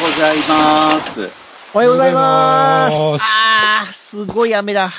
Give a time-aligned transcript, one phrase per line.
[0.00, 1.30] ございます。
[1.74, 2.94] おはようございます。
[2.96, 4.92] おはようございますあー、すごい雨だ。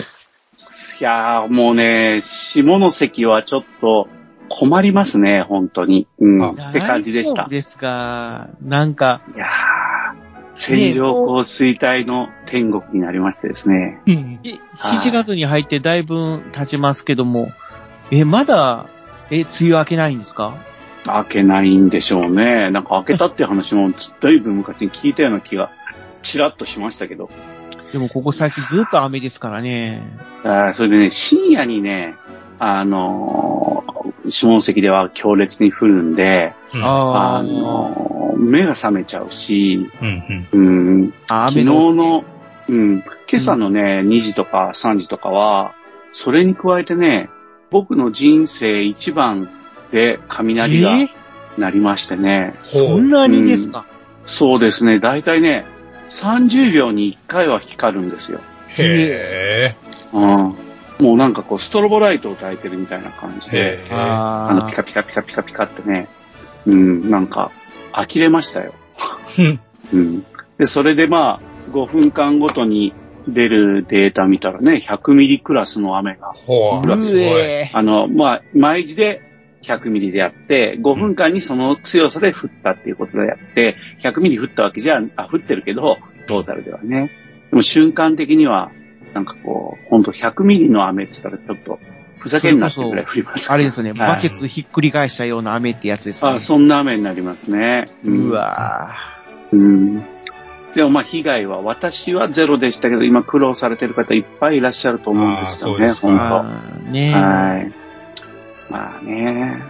[1.00, 4.08] いやーもうね、下関はちょっと
[4.50, 6.08] 困りますね、本当に。
[6.20, 6.44] うん。
[6.44, 7.48] あって感じでした。
[7.48, 9.48] ですが、なんか、いやー
[10.56, 14.02] 線状降水帯の天国になりましてですね。
[14.08, 17.52] うんえはい7月に入ってだいぶ経ちますけども、
[18.10, 18.88] え、まだ、
[19.30, 20.56] え、梅雨明けないんですか？
[21.14, 22.70] 開けないんでしょうね。
[22.72, 25.72] なんか開けたって話もだいぶ昔に聞いたような気が
[26.22, 27.30] ちらっとしましたけど。
[27.92, 30.04] でもここ最近ずっと雨ですからね。
[30.44, 32.16] あーそれでね、深夜にね、
[32.60, 33.98] あのー
[34.30, 40.58] 下関では強烈に降るんで、うんああーのー目が覚めちゃうし、うんう
[41.06, 42.24] ん、あ昨日の、
[42.70, 45.74] うん、今朝のね、2時とか3時とかは、
[46.12, 47.30] それに加えてね、
[47.72, 49.50] 僕の人生一番
[49.92, 51.10] で雷がえ
[51.58, 53.86] 鳴りましてね、そんなにですか、
[54.26, 55.66] そうですね、だいたいね、
[56.10, 58.42] 30秒に1回は光るんですよ。
[58.70, 59.76] へ
[60.14, 60.68] うん。
[61.00, 63.84] もうなんかこう、ストロボライトを焚いてるみたいな感じえ。
[63.88, 63.96] で。
[63.96, 66.08] ああの、ピカピカピカピカピカってね、
[66.66, 67.52] うん、なんか、
[67.94, 68.74] 呆れましたよ。
[69.40, 69.60] うん
[69.94, 70.26] うん。
[70.58, 72.94] で、それでまあ、5分間ごとに
[73.28, 76.92] 出るデータ見たらね、100ミリクラスの雨が、ほう。
[77.74, 79.22] あの、まあ、毎時で
[79.68, 85.98] 100ミリでやって、5分間にその強さで降ったっていうことでやって、100ミリ降ったわけじゃ、あ、降ってるけど、
[86.28, 87.10] トータルではね。
[87.50, 88.72] でも瞬間的には、
[89.14, 91.80] なんかこう、ほんと100ミリの雨って言ったらちょっと、
[92.20, 96.32] ふざけんなってぐらい降りますあれですよね、はいバケツひっくり返したような雨ってやつですね。
[96.32, 97.86] あ、そんな雨になりますね。
[98.04, 98.96] んうわ
[99.52, 100.04] うん。
[100.74, 107.20] でもまあ被害は私はゼロでしたけど、今苦労されてる方いっぱいいらっしゃると思うんですよね、本あーね当。
[107.20, 107.87] はい。
[108.70, 109.62] まあね。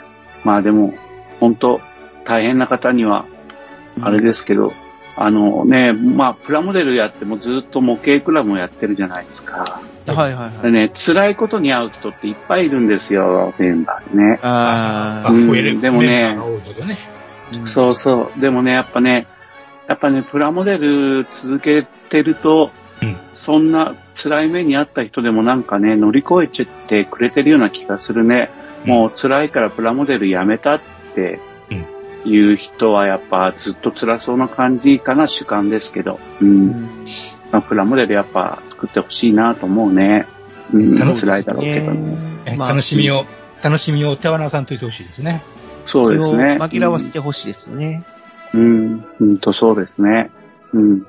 [0.43, 0.93] まあでも、
[1.39, 1.81] 本当
[2.23, 3.25] 大変な方には、
[4.01, 4.73] あれですけど、
[5.15, 9.81] あのね、まあプラモデルやってもずっと模型クラブもやってるじゃないですか。
[10.05, 10.61] はいはいはい。
[10.61, 14.39] でね、辛いことに会う人っていっぱいいるんですよ、メンバーでね。
[14.43, 15.81] あうん増える。
[15.81, 16.35] でもねね。
[16.37, 18.39] ーうんそうそう。
[18.39, 19.25] でもね、やっぱね、
[19.87, 22.71] やっぱね、プラモデル続けてると、
[23.01, 28.49] うんそんな辛い目にあった人でもなんかね、乗り越えちゃってくれてるような気がするね。
[28.83, 30.81] うんもう辛いからプラモデルやめたっ
[31.15, 31.39] て
[32.25, 36.19] いう人はやっぱずっと辛そうな感じかな、主観ですけど。
[36.41, 36.45] う。
[36.45, 37.05] うんん
[37.51, 40.25] まあ、プラモデルやっぱ作ってほしいなと思うね。
[40.73, 42.17] うん、楽しみ辛いだろうけどね。
[42.45, 43.25] えまあ楽しみを、
[43.63, 45.41] 楽しみを手放さんといてほしいですね。
[45.85, 46.57] そうですね。
[46.59, 48.03] 紛らわせてほしいですよね。
[48.53, 50.31] うん、うんとそうですね。
[50.73, 51.05] うん。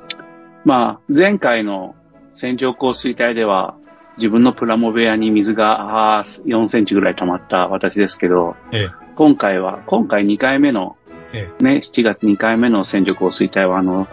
[0.65, 1.97] まあ、前回の
[2.33, 3.75] 線状降水帯では、
[4.19, 10.97] 自分のプラモ部屋に水があー4センチぐらい溜まった私ですけど、え今回は、今回2回目の、
[11.33, 14.07] えね、7月2回目の線状降水帯は、あの、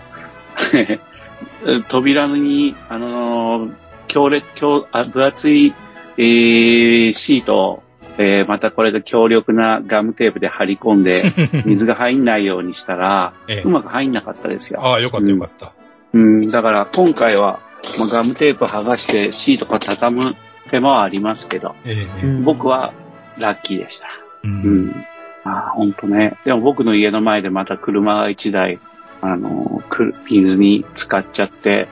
[1.89, 3.69] 扉に、あの、
[4.07, 5.73] 強烈、強、あ分厚い、
[6.17, 7.83] えーシートを、
[8.17, 11.63] えーまたこれで強力なガムテープで貼り込んで、え。
[11.65, 14.81] 水が入んないようにしたら、ええうまく入んなかったですよ。
[14.83, 15.73] ああ、よかったよかった。
[16.13, 17.59] うん、だから今回は、
[17.99, 20.35] まあ、ガムテープ剥がしてシートが畳む
[20.69, 22.93] 手間はありますけど、ええうん僕は
[23.37, 24.07] ラッキーでした。
[24.43, 24.47] う。
[24.47, 25.05] うんん。
[25.43, 26.37] ああ、ほんとね。
[26.45, 28.79] でも僕の家の前でまた車が一台、
[29.21, 31.87] あの、く水に浸かっちゃって、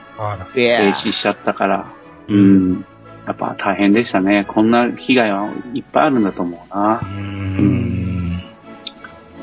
[0.54, 1.92] 停や止しちゃったから、
[2.28, 2.84] うん。
[3.26, 4.44] やっぱ大変でしたね。
[4.46, 7.06] こんな被害はいっぱいあるんだと思うなう。
[7.06, 8.42] ん。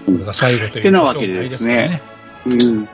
[0.06, 2.02] これが最後というてなわけでですね。
[2.46, 2.88] うん。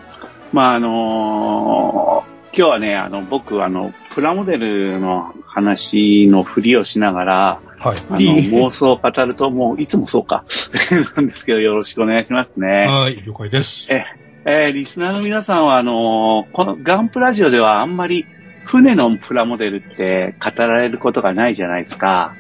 [0.54, 2.27] まあ、あのー
[2.58, 7.98] 今日はね、あの、僕、あの、プラモデルの話のふりをしながら、はい。
[8.10, 10.44] あの、妄想を語ると、もう、いつもそうか。
[11.16, 12.88] なんですけど、よろしくお願いしますね。
[12.88, 13.86] はい、了解です。
[13.92, 14.06] え、
[14.46, 18.26] えーリスナーの皆さんは、あのーこのガンプラジオではあんまり、
[18.66, 22.34] 船のプラモデルって語られることがないじゃないですか。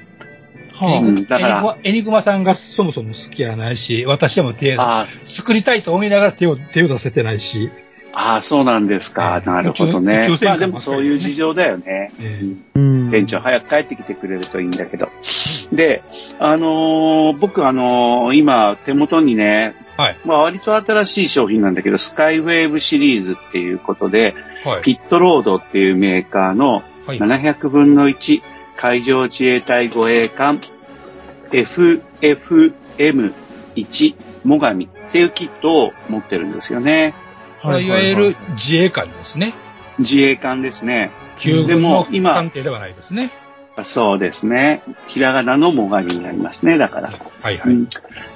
[0.73, 7.69] はうんだからエニグマさんがそもそも好きやないし、私はもう手、あ作りたいと思いながら手を、手を出せてないし、
[8.19, 9.37] ああ、そうなんですか。
[9.37, 12.11] ええなるほどねまあ艦でもそういう事情だよね。
[12.73, 15.09] 店長早く帰ってきてくれるといいんだけど。
[15.71, 16.01] で、
[16.39, 20.17] あのー僕あのー今手元にね、はい。
[20.25, 24.33] まあ割と新しい商品なんだけど、スカイウェーブシリーズっていうことで、
[24.65, 24.81] はい。
[24.81, 27.19] ピットロードっていうメーカーのはい。
[27.19, 28.41] 700分の1
[28.77, 30.59] 海上自衛隊護衛艦
[31.51, 37.13] FFM1 モガミっていうキットを持ってるんですよね。
[37.61, 39.53] はいわゆる自衛官ですね。
[39.99, 41.11] 自衛艦ですね。
[41.35, 43.31] で旧軍のも今艦艇ではないですね。
[43.83, 44.81] そうですね。
[45.07, 47.11] ひらがなのモガミになりますね、だから。
[47.41, 47.73] はいはい。
[47.73, 47.87] うん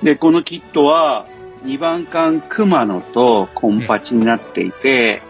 [0.04, 1.26] で、このキットは、
[1.66, 5.22] 2番艦熊野とコンパチになっていて、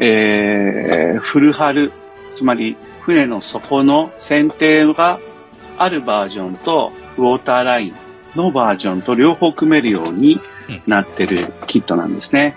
[0.00, 1.92] えー、フルハル、
[2.36, 5.18] つまり船の底の船底が
[5.76, 7.94] あるバージョンと、ウォーターライン
[8.36, 10.40] のバージョンと両方組めるように
[10.86, 12.54] なってるキットなんですね。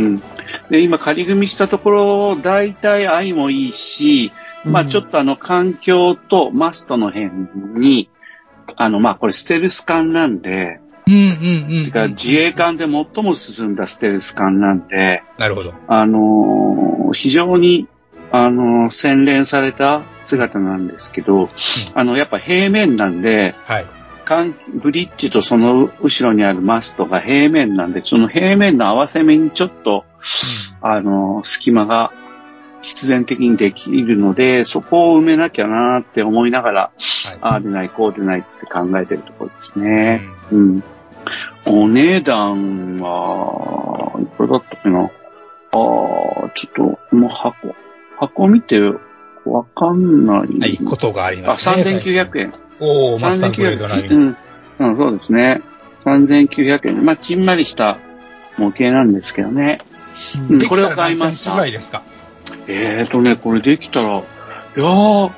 [0.00, 0.22] はいうん。
[0.70, 4.32] で、今仮組みしたところ、大体愛もいいし、
[4.64, 7.30] まあちょっとあの環境とマストの辺
[7.78, 8.10] に、
[8.76, 11.84] あのまあこれステルス艦なんで、うんうんうん。
[11.84, 15.74] てか自衛艦で最も進んだステルス艦なんで、なるほど。
[15.88, 17.88] あのー非常に、
[18.30, 21.50] あのー洗練された姿なんですけど、
[21.94, 23.99] あの、やっぱ平面なんで、はい。
[24.30, 30.04] 艦ブリッジとその後ろにあるマストが平面なんで、その平面の合わせ目にちょっと、
[30.80, 32.12] あのー隙間が
[32.80, 36.90] 必然的にできるので、そこを埋めなきゃなーって思いながら、は
[37.34, 37.38] い。
[37.40, 40.22] ああでない、こうでないって考えてるところですね。
[40.52, 40.82] うんうん。
[41.66, 45.00] お値段は、いくらだったかな？
[45.00, 45.10] ああ、
[45.72, 46.72] ちょっ
[47.10, 47.74] と、もう箱、
[48.16, 48.80] 箱見て
[49.44, 50.58] わかんない。
[50.58, 51.82] はい、ことがありあ、ますね。
[51.82, 52.54] 3900円。
[52.80, 54.18] おー、マスターグレード並み3900円。
[54.78, 54.90] うん。
[54.90, 55.62] うん、そうですね。
[56.04, 57.04] 3900円。
[57.04, 57.98] まあ、ちんまりした
[58.56, 59.80] 模型なんですけどね。
[60.48, 62.02] うんできたらこれを買いましたらいですか？
[62.66, 65.30] えーとね、これできたら、いやー、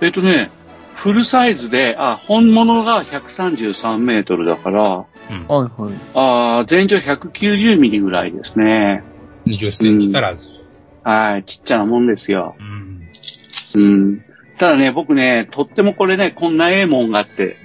[0.00, 0.50] えーとね、
[0.94, 5.46] フルサイズで、あ、本物が133メートルだから、うん。
[5.48, 5.92] はいはい。
[6.14, 9.02] あー全長190ミリぐらいですね。
[9.46, 10.46] 20センチ足らず。
[11.04, 12.54] はい、ちっちゃなもんですよ。
[13.74, 13.82] うん。
[13.82, 14.20] うん。
[14.62, 17.56] ただね、僕ね、とってもこれね、こんなええもんがって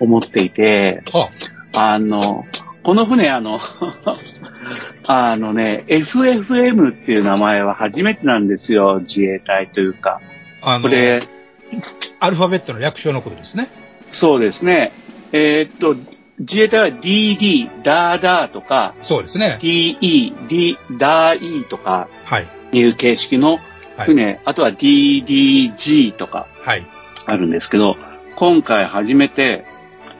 [0.00, 1.28] 思っていて、は
[1.74, 2.46] あの、
[2.82, 3.60] この船、あの、
[5.06, 10.22] あのね、FFM っていう名前は初めてなんですよ、自衛隊というか。
[10.62, 11.20] あのこれ、
[12.20, 13.68] アルファベットの略称のことですね。
[14.10, 14.92] そうですね。
[15.32, 15.94] えーっと、
[16.38, 19.58] 自衛隊は DD、ダーダーとか、そうですね。
[19.60, 22.46] DE、D、ダー E とかはい。
[22.72, 23.73] いう形式のはい。
[23.98, 26.86] 船、あとは DDG とかはい。
[27.26, 27.96] あるんですけど、
[28.36, 29.64] 今回初めて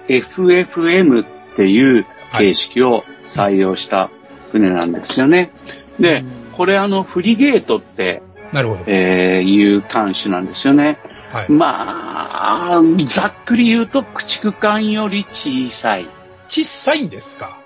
[0.09, 1.27] FFM っ
[1.57, 4.11] ていう形式を採用した
[4.53, 5.51] 船なんですよね。
[5.99, 8.23] で、これあのフリゲートって、
[8.53, 8.85] なるほど。
[8.87, 10.99] えーいう艦種なんですよね。
[11.33, 11.51] はい。
[11.51, 16.07] まあ、ざっくり言うと駆逐艦より小さい。
[16.49, 17.47] 小さいんですか？
[17.47, 17.64] はい、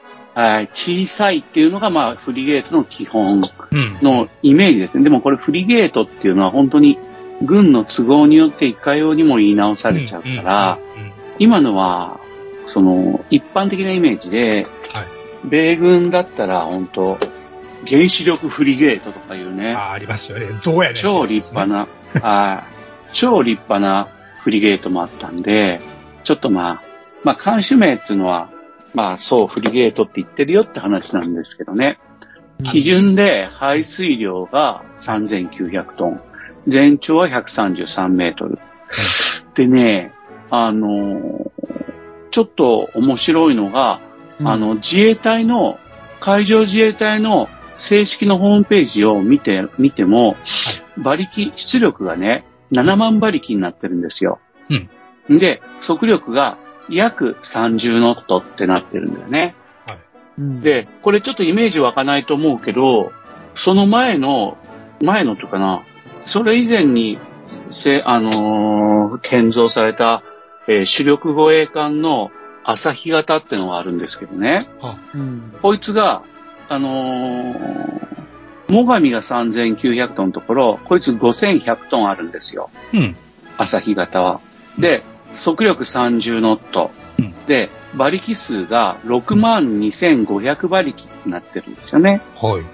[0.72, 3.98] 小さいっていうのがまあフリゲートの基本うん。
[4.02, 5.04] のイメージですね。
[5.04, 6.98] でもこれフリゲートっていうのは本当に
[7.42, 12.18] 軍の都合によっていかようにも言い直されちゃうから、うんうんうん今のは、
[12.72, 14.66] その、一般的なイメージで、
[15.44, 17.16] 米軍だったら本当
[17.88, 20.46] 原子力フリゲートとかいうね、あ、ありますよね。
[20.64, 20.94] どうやねん。
[20.96, 21.86] 超立派な、
[22.20, 24.08] はい超立派な
[24.42, 25.80] フリゲートもあったんで、
[26.24, 26.82] ちょっとまあ、
[27.22, 28.50] まあ、艦種名っていうのは、
[28.94, 31.98] まあ、そう、フリゲートって言ってるよって話なんですけどね。
[32.64, 36.20] 基準で排水量が3900トン。
[36.66, 38.58] 全長は133メートル。
[39.54, 40.12] でね、
[40.50, 41.50] あのー
[42.30, 44.00] ちょっと面白いのが、
[44.44, 45.78] あの、自衛隊の、
[46.20, 50.36] 海上自衛隊の正式のホームページを見て、見ても、
[50.96, 54.38] 馬力、出力がね、7万馬力になってるんですよ。
[55.28, 55.38] うん。
[55.38, 56.58] で、速力が
[56.90, 59.54] 約30ノットってなってるんだよね。
[60.38, 63.12] うん、で、これちょっとイメージ湧かないと思うけど、
[63.54, 64.56] その前の、
[65.02, 65.82] 前のというかな、
[66.26, 67.18] それ以前に、
[67.70, 70.22] せ、あのー建造された、
[70.66, 72.30] えー主力護衛艦の
[72.62, 74.68] 朝日型ってのがあるんですけどね。
[75.14, 76.22] うん、こいつが、
[76.68, 78.08] あのー、
[78.68, 82.70] 最上が3900トンのところ、こいつ5100トンあるんですよ。
[82.92, 83.16] うん。
[83.56, 84.40] 朝日型は。
[84.78, 86.90] で、速力30ノット。
[87.18, 92.20] うんで、馬力数が6万2500馬力になってるんですよね。
[92.36, 92.64] はい。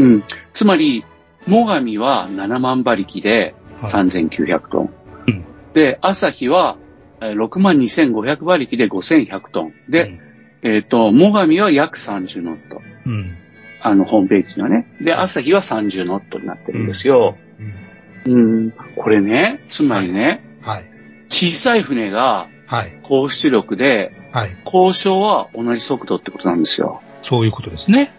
[0.00, 0.24] うん。
[0.52, 1.04] つまり、
[1.46, 4.90] 最上は7万馬力ではい3900トン。
[5.28, 6.76] うんで、朝日は
[7.20, 9.72] えー6万2500馬力で5100トン。
[9.88, 10.20] で、うん
[10.64, 12.80] えっ、と、最上は約30ノット。
[13.04, 13.36] うん。
[13.82, 14.86] あの、ホームページにはね。
[14.98, 17.36] で、朝日は30ノットになってるんですよ。
[18.26, 20.40] うん、これね、つまりね、はい。
[21.34, 22.96] 小さい船がはい。
[23.02, 24.56] 高出力で、はい。
[24.64, 27.02] 交渉は同じ速度ってことなんですよ。
[27.22, 28.10] そういうことですね。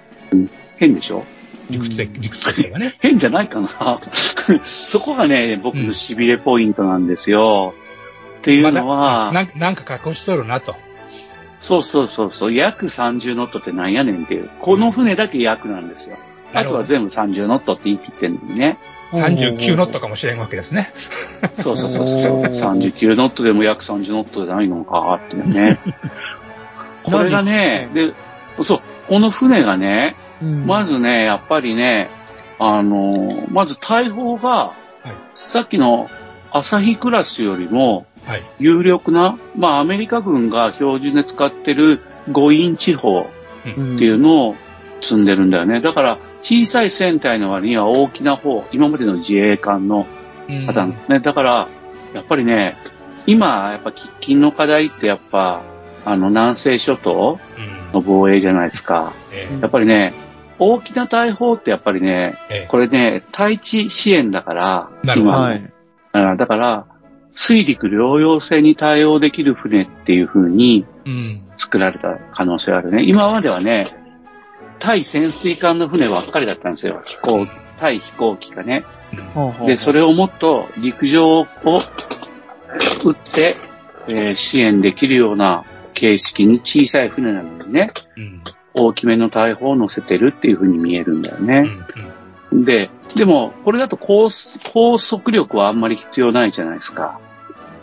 [0.78, 1.24] 変でしょ？
[1.70, 2.96] 理屈で、理屈的にはね。
[3.02, 3.70] 変じゃないかな
[4.66, 7.74] そこがね、僕の痺れポイントなんですよ。
[8.40, 10.76] っていうのは、なんなんか隠しとるなと。
[11.60, 14.50] そうそうそうそう、約30ノットってなんやねんっていう。
[14.60, 16.18] この船だけ約なんですよ。
[16.54, 18.78] あとは全部30ノットって言い切ってんのにね。
[19.16, 20.94] 39ノットかもしれんわけですね。
[21.54, 22.42] そうそうそうそう。
[22.44, 25.80] 39ノットでも約30ノットじゃないのかって いうね。
[27.04, 28.12] これがね、で、
[28.64, 32.10] そう、この船がね、うんまずね、やっぱりね、
[32.60, 34.74] あの、まず大砲が、は
[35.06, 35.14] い。
[35.34, 36.10] さっきの
[36.52, 38.44] 朝日クラスよりもはい。
[38.60, 43.30] 有力な、まあアメリカ軍が標準で使ってる5インチ砲
[43.66, 44.56] うんっていうのを
[45.02, 45.82] 積んでるんだよね。
[45.82, 50.06] だから小さい船体の割には大きな方、今までの自衛艦の
[50.48, 51.20] うんパターンですね。
[51.20, 51.68] だから、
[52.14, 52.78] やっぱりね、
[53.26, 55.64] 今、やっぱ喫緊の課題ってやっぱ、
[56.06, 59.12] あの南西諸島うんの防衛じゃないですか。
[59.34, 60.14] えやっぱりね、
[60.60, 65.74] 大きな大砲ってやっぱりね、ええこれね、対地支援だから、なるほど今はい。
[66.12, 66.86] あだから、
[67.32, 71.42] 水陸両用性に対応できる船っていう風にうん。
[71.58, 73.04] 作られた可能性があるね。
[73.04, 73.86] 今まではね、
[74.80, 77.02] 対潜水艦の船ばっかりだったんですよ。
[77.06, 77.48] 飛行、
[77.80, 78.86] 対飛行機がね。
[79.66, 81.48] で、それ、れをもっと陸上を
[83.04, 83.58] 撃って、
[84.08, 88.42] えー支援できるような形式に小さい船なのにね、うん。
[88.74, 91.66] 大きめの大砲を乗せてるっていう風に見えるんだようね。
[92.54, 92.66] ん。
[92.66, 97.20] で、でも、これだと高速力はあんまり必要ないじゃないですか。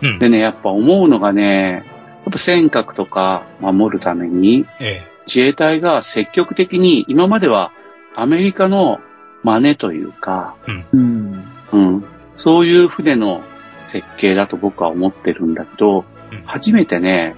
[0.03, 0.19] うん。
[0.19, 1.85] でね、やっぱ思うのがね、
[2.25, 7.73] やっぱ尖閣とか守るために、え自衛隊が積極的に、今までは
[8.15, 9.01] アメリカの
[9.43, 10.71] 真似というか、え。
[10.93, 11.45] うん。
[11.73, 11.93] うん。
[11.95, 12.05] うん、
[12.37, 13.43] そういう船の
[13.89, 17.37] 設計だと僕は思ってるんだけど、うん初めてね、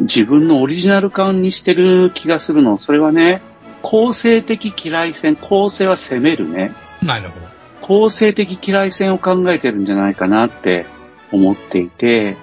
[0.00, 2.76] 自分のオリジナル感にしてる気がするの。
[2.76, 3.40] それはね、
[3.82, 6.72] 構成的機雷戦、構成は攻めるね。
[7.02, 7.46] なるほど。
[7.80, 10.84] 構成的機雷戦を考えてるんじゃないかなって
[11.32, 12.36] 思っていて、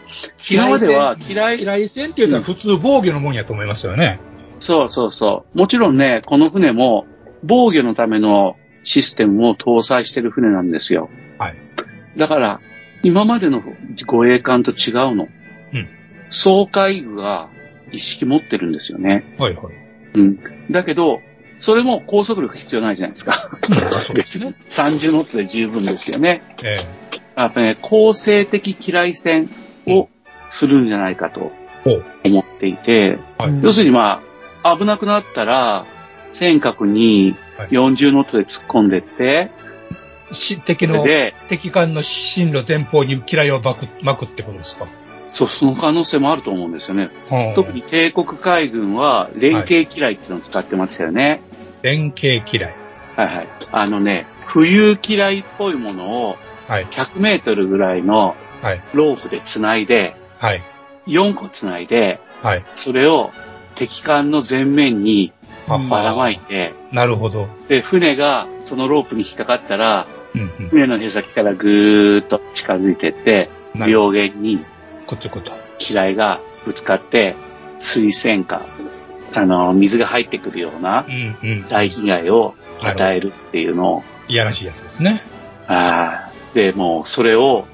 [0.49, 4.19] 今までは機雷嫌い戦っていうのは普通防御のもんやと思いますよね。
[4.59, 5.57] そうそうそう。
[5.57, 7.05] もちろんね、この船も
[7.43, 11.09] 防御のためのシステムを搭載してる船なんですよ。
[11.37, 11.55] はい。
[12.17, 12.59] だから、
[13.03, 13.61] 今までの
[14.05, 15.27] 護衛艦と違うの。
[15.73, 15.87] うん。
[16.29, 17.49] 総海具が
[17.91, 19.23] 一式持ってるんですよね。
[19.37, 19.73] はいはい。
[20.15, 20.39] うん。
[20.71, 21.21] だけど、
[21.59, 23.49] それも高速力必要ないじゃないですか。
[23.69, 24.55] うん、そうですね。
[24.69, 26.41] 30ノットで十分ですよね。
[26.63, 26.79] え
[27.35, 29.49] やっぱね、構成的機雷戦
[29.87, 30.09] を
[30.49, 31.51] するんじゃないかと。
[32.23, 33.51] 思っていて、はい。
[33.51, 34.21] うん要するにまあ、
[34.75, 35.85] 危なくなったら、
[36.33, 39.49] 尖閣にはい40ノットで突っ込んでって、
[40.31, 41.05] し敵の、
[41.47, 44.87] 敵艦の進路前方に嫌いを巻く、巻くってことですか？
[45.31, 47.09] そう、その可能性もあると思うんですよね。
[47.29, 51.41] はあ特に帝国海軍は連携機雷っていうのを使ってますよね。
[51.81, 52.73] 連携嫌い。
[53.15, 53.47] はいはい。
[53.71, 56.85] あのね、浮遊機雷っぽいものをはい。
[56.85, 58.81] 100メートルぐらいのはい。
[58.93, 60.63] ロープで繋いで、はい。
[61.05, 62.65] 4個繋いで、はい。
[62.75, 63.31] それを
[63.77, 65.31] 敵艦の前面に
[65.67, 66.31] はばらまは。
[66.31, 67.47] いて、なるほど。
[67.67, 70.69] で、船がそのロープに引っかかったら、うんうん。
[70.69, 74.65] 船のへ先からぐーっと近づいてって、なる両舷に
[75.05, 75.51] くっつくと。
[75.77, 77.35] 機雷がぶつかって、
[77.77, 78.65] 水栓か、
[79.33, 81.05] あの、水が入ってくるような。
[81.69, 85.21] 大被害を与えるっていうのを、いやらしいやつですね。
[85.67, 87.67] あーで、もうそれを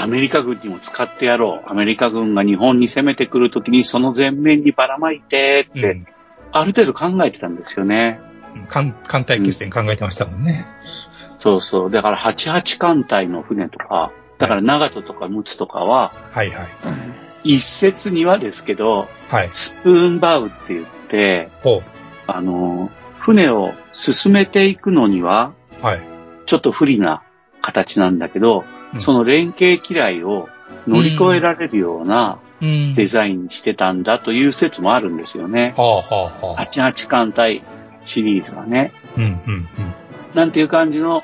[0.00, 1.70] アメリカ軍にも使ってやろう。
[1.70, 6.06] アメリカ軍が日本に攻めてくるときにその前面にばらまいてって、うん。
[6.52, 8.20] ある程度考えてたんですよね。
[8.68, 10.66] 艦、艦隊決戦考えてましたもんね。
[11.38, 11.90] そうそう。
[11.90, 16.68] だから88艦隊の船とか、だから長門とか陸奥とかは、はいはい。
[17.44, 19.48] 一説にはですけど、はい。
[19.50, 21.82] スプーンバウって言って、ほ
[22.26, 25.52] あの、船を進めていくのには、
[25.82, 25.84] う。
[25.84, 26.00] はい。
[26.46, 27.22] ちょっと不利な
[27.72, 30.48] 形なんだけど、うんその連携機雷を
[30.86, 32.94] 乗り越えられるようなうん。
[32.94, 35.74] デザインにしてたんだという説もあるんですよね。
[35.76, 36.66] はあはあはあ。
[36.66, 37.62] 88艦隊
[38.04, 38.92] シリーズはね。
[39.16, 39.68] うんうんうん。
[40.34, 41.22] なんていう感じの、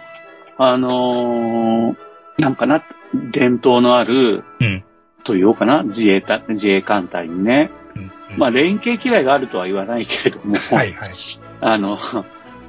[0.59, 1.97] あのー
[2.39, 2.85] なんかな、
[3.33, 4.85] 伝統のある、うん。
[5.25, 7.71] と言おうかな、自衛隊、自衛艦隊にね。
[7.95, 11.13] うんうんまあ、連携機雷があるとは言わないけれども、はいはい。
[11.61, 11.97] あの、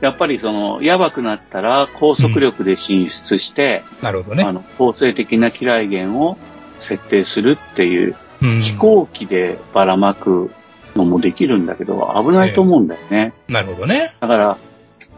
[0.01, 4.43] やっぱりその、やばくなったら高速力で進出して、なるほどね。
[4.43, 6.37] あの、構成的な機雷源を
[6.79, 8.59] 設定するっていう、うん。
[8.61, 10.51] 飛行機でばらまく
[10.95, 13.33] のもできるんだけど、危ないと思うんだよね。
[13.47, 14.15] なるほどね。
[14.19, 14.57] だから、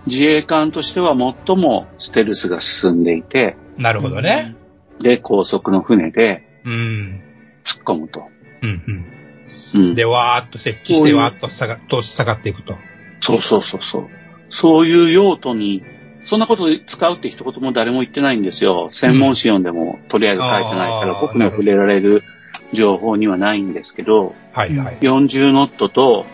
[0.05, 4.55] 自衛艦としては最もステルスが進んでいて、なるほどね。
[5.01, 7.21] で、高速の船でうん。
[7.63, 8.27] 突っ込むと。
[8.61, 9.05] うん、うん
[9.73, 9.95] うん。
[9.95, 12.75] で、わーっと設置して、わーっと下が、下がっていくと。
[13.19, 14.09] そうそうそうそう。
[14.49, 15.83] そういう用途に、
[16.25, 18.89] そんなこと使うって一言も誰も言ってないんですよ。
[18.91, 22.23] 専門誌読んでもとりあえず書いてないから、僕の触れられる
[22.73, 24.97] 情報にはないんですけど、はい、はい。
[24.99, 26.25] 40ノットと、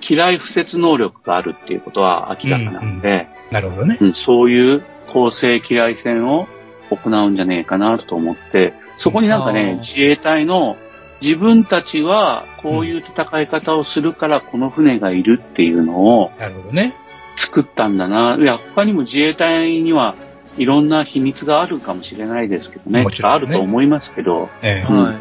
[0.00, 3.98] 機雷不設能力があるっていうことは明らかなんで、なるほどね。
[4.00, 6.48] うんそういう構成機雷戦を
[6.90, 10.76] 行うんじゃねえかなと思って、そこになんかね、自衛隊の
[11.20, 16.94] 自分たちはこういう戦い方をするからこの船がいるっていうのをなるほどね。
[17.36, 18.36] 作ったんだな。
[18.38, 20.14] いや、他にも自衛隊には
[20.58, 23.02] いろんな秘密があるかもしれないですけどね。
[23.02, 25.16] もちろんねあると思いますけど、ええうんはい。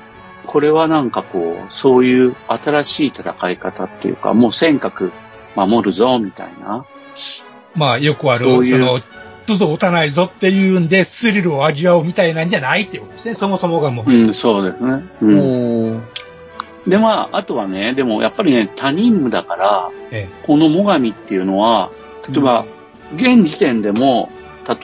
[0.46, 5.12] これはなんかこう、そういう新しい戦い方っていうか、もう尖閣
[5.56, 6.86] 守るぞ、みたいな。
[7.76, 9.00] まあ、よくある、そういうその、
[9.48, 13.36] 都度打たないぞっていうんで、スリルを味わうみたいなんじゃないっていうことですね。
[13.36, 14.12] そもそもがもう。
[14.12, 15.04] うん、そうですね。
[15.22, 16.04] うん。
[16.88, 21.92] で、まあ、あとはね、でもやっぱりね、他任務だから、えこの最上っていうのは、
[22.30, 22.66] 例えば、
[23.16, 24.30] 現時点でも、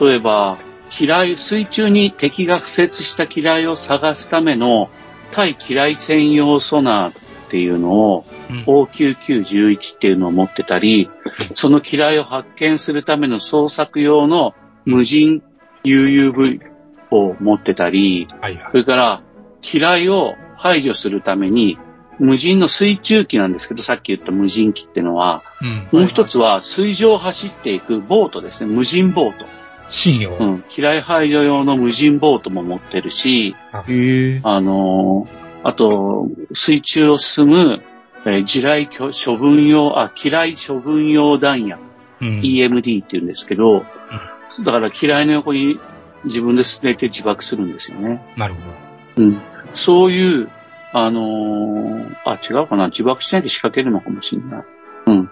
[0.00, 0.58] 例えば、
[0.90, 4.90] 機雷、水中に敵が敷設した機雷を探すための
[5.30, 8.54] 対機雷専用ソナーっていうのを、え。
[8.54, 8.64] うん。
[8.64, 11.10] O9911 っていうのを持ってたり、
[11.54, 14.54] その機雷を発見するための捜索用の
[14.84, 15.42] 無人
[15.84, 16.60] UUV
[17.10, 18.76] を持ってたり、はいはいそ。
[18.78, 19.22] れから
[19.60, 21.78] 機雷を排除するために
[22.18, 25.88] 無人の水中機なんですけど、さっき言った無人機っていうのは、うん。
[25.92, 28.72] もう一つは水上を走っていくボートですね。
[28.72, 29.46] 無人ボート。
[29.88, 30.36] 信用。
[30.36, 30.62] うん。
[30.68, 33.54] 機雷排除用の無人ボートも持ってるし、
[33.88, 34.40] へえ。
[34.42, 37.82] あのーあと、水中を進む、
[38.24, 41.82] えー地雷処分用、あ、機雷処分用弾薬、
[42.20, 42.40] うん。
[42.40, 43.84] EMD って言うんですけど、
[44.64, 45.78] だから機雷の横に
[46.24, 48.22] 自分で捨てて自爆するんですよね。
[48.36, 48.60] なるほ
[49.16, 49.24] ど。
[49.24, 49.40] うん。
[49.74, 50.50] そういう、
[50.92, 54.64] あのーあ、違うかな自爆しないで仕掛けるのかもしれない。
[55.06, 55.30] うん。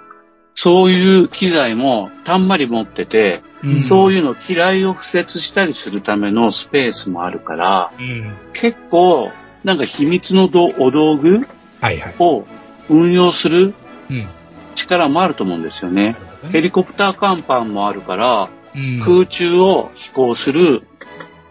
[0.54, 8.34] そういう機材もたんまり持ってて、うんそういうの機雷を敷設したりするためのスペースもあるから、うん。
[8.52, 9.32] 結構、
[9.64, 11.46] なんか秘密のどお道具。
[12.18, 12.46] を
[12.88, 13.74] 運用する
[14.10, 14.26] うん。
[14.74, 16.16] 力もあると思うんですよね。
[16.52, 19.00] ヘリコプター甲板もあるから、うん。
[19.00, 20.82] 空中を飛行する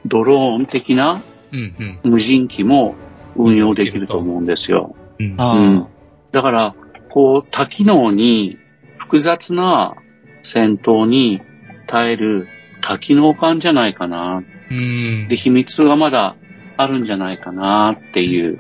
[0.06, 2.96] ドローン的なうん無人機も
[3.36, 4.96] 運用できると思うんですよ。
[5.20, 5.38] うん。
[5.38, 5.88] うん。
[6.32, 6.76] だから、
[7.10, 8.58] こう、多機能に
[8.98, 9.96] 複雑な
[10.44, 11.42] 戦闘に
[11.88, 12.48] 耐える
[12.82, 14.44] 多機能艦じゃないかな。
[14.70, 15.38] うんで、。
[15.38, 16.36] 秘密がまだ
[16.78, 18.58] あるんじゃないかなっていう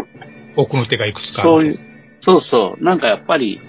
[0.55, 1.49] 奥の手がいくつかある。
[1.49, 1.79] そういう、
[2.21, 2.83] そうそう。
[2.83, 3.59] なんかやっぱり、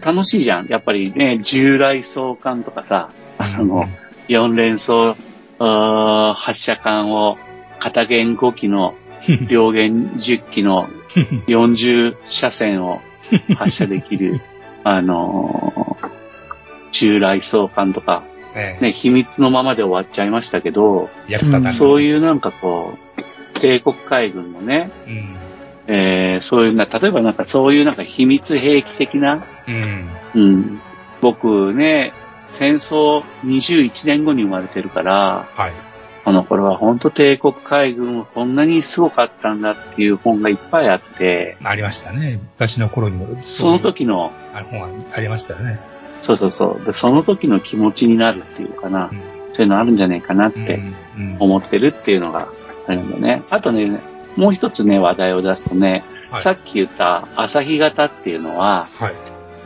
[0.00, 0.66] 楽しいじゃん。
[0.66, 3.84] やっぱりね、従来装艦とかさ、あの、
[4.28, 5.16] 4連装、
[5.58, 7.38] 発射艦を、
[7.78, 8.94] 片弦5機の、
[9.48, 10.88] 両弦10機の
[11.46, 13.00] 40車線を
[13.56, 14.40] 発射できる、
[14.84, 16.08] あのー
[16.90, 18.22] 従来装艦とか、
[18.54, 21.10] ええね、秘密のままで終わっちゃいましたけど。
[21.74, 25.36] そういうなんかこう、帝国海軍のね、うん。
[25.86, 30.08] えーそういうな、例えばなんかそういうなんか秘密兵器的な、うん。
[30.34, 30.80] うん。
[31.20, 32.12] 僕ね、
[32.46, 35.72] 戦争21年後に生まれてるから、はい。
[36.28, 42.38] この頃は本当帝国海軍はこんなにすごかったんだっていう本がいっぱいあって、ありましたね。
[42.58, 43.42] 昔の頃にも。
[43.42, 45.80] その時の、あの本はありましたよね。
[46.20, 49.22] そうそうそう、でその時の気持ちになるっていうかな、うん
[49.54, 50.74] そういうのあるんじゃないかなっうんて
[51.16, 52.48] うん思ってるっていうのが
[52.86, 53.42] あるんだよね。
[53.48, 53.98] あとね、
[54.36, 59.14] もう一つね、話題を出すとね、はいさっき言った朝日型っていうのは、はい。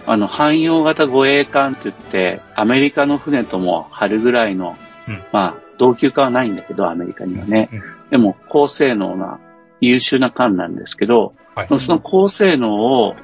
[0.06, 4.76] あの、汎用型護衛艦って言って、アメリカの船とも春ぐらいの、
[5.08, 7.68] うんまあ、同級艦はないんだけど、アメリカにはね。
[7.72, 9.40] うんでも、高性能な、
[9.80, 11.80] 優秀な艦なんですけど、はい。
[11.80, 13.16] その高性能を、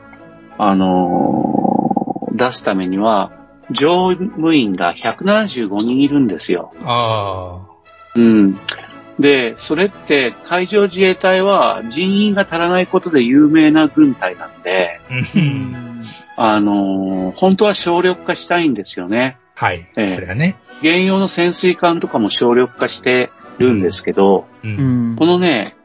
[0.56, 3.32] あのー出すためには、
[3.70, 6.72] 乗務員が175人いるんですよ。
[6.84, 7.66] あ
[8.16, 8.58] うん。
[9.18, 15.00] で、それって海上自衛隊は人員が足らないことで有名な軍隊なんで、
[16.36, 16.60] あ。
[16.60, 19.36] のー本当は省力化したいんですよね。
[19.54, 19.86] はい。
[19.96, 20.56] ええそれがね。
[20.80, 24.66] 現用の潜水艦とかも省力化してるんですけど、う。
[24.66, 25.76] うんんこのね、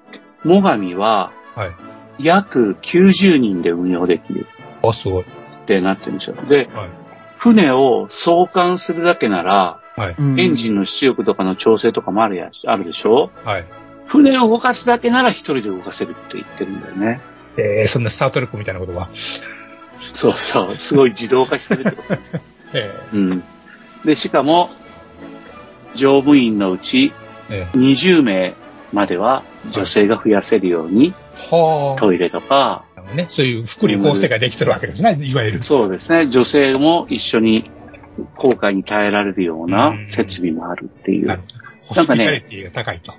[0.43, 1.71] 最上ははい。
[2.19, 4.45] 約90人で運用できる
[4.84, 5.23] あ、すごい。
[5.23, 5.25] っ
[5.65, 6.36] てなってるんですよ。
[6.47, 6.89] で、はい。
[7.38, 10.15] 船を送還するだけなら、はい。
[10.19, 13.32] エンジンの出力とかの調整とかもあるや、あるでしょ？
[13.43, 13.65] はい。
[14.08, 17.21] 船を動かすだけなら一人で動かせるって言ってるんだよね。
[17.58, 19.10] えー、そんなスタートレックみたいなことは？
[20.13, 20.75] そうそう。
[20.75, 22.41] すごい自動化してるってことですよ。
[22.73, 23.43] えうん。
[24.03, 24.69] で、しかも、
[25.95, 27.13] 乗務員のうち
[27.49, 27.77] ええ。
[27.77, 28.53] 20名
[28.91, 31.13] までは女性が増やせるように、
[31.51, 31.99] はあ。
[31.99, 33.27] トイレとか、ね。
[33.29, 35.17] そういう福利厚生ができてるわけですね。
[35.21, 35.63] いわゆる。
[35.63, 37.69] そうですね、女性も一緒に
[38.36, 41.27] 効果に耐えられるようなうん設備もあるっていう。
[41.27, 41.51] なんかね
[41.82, 43.13] スピタリティが高いと。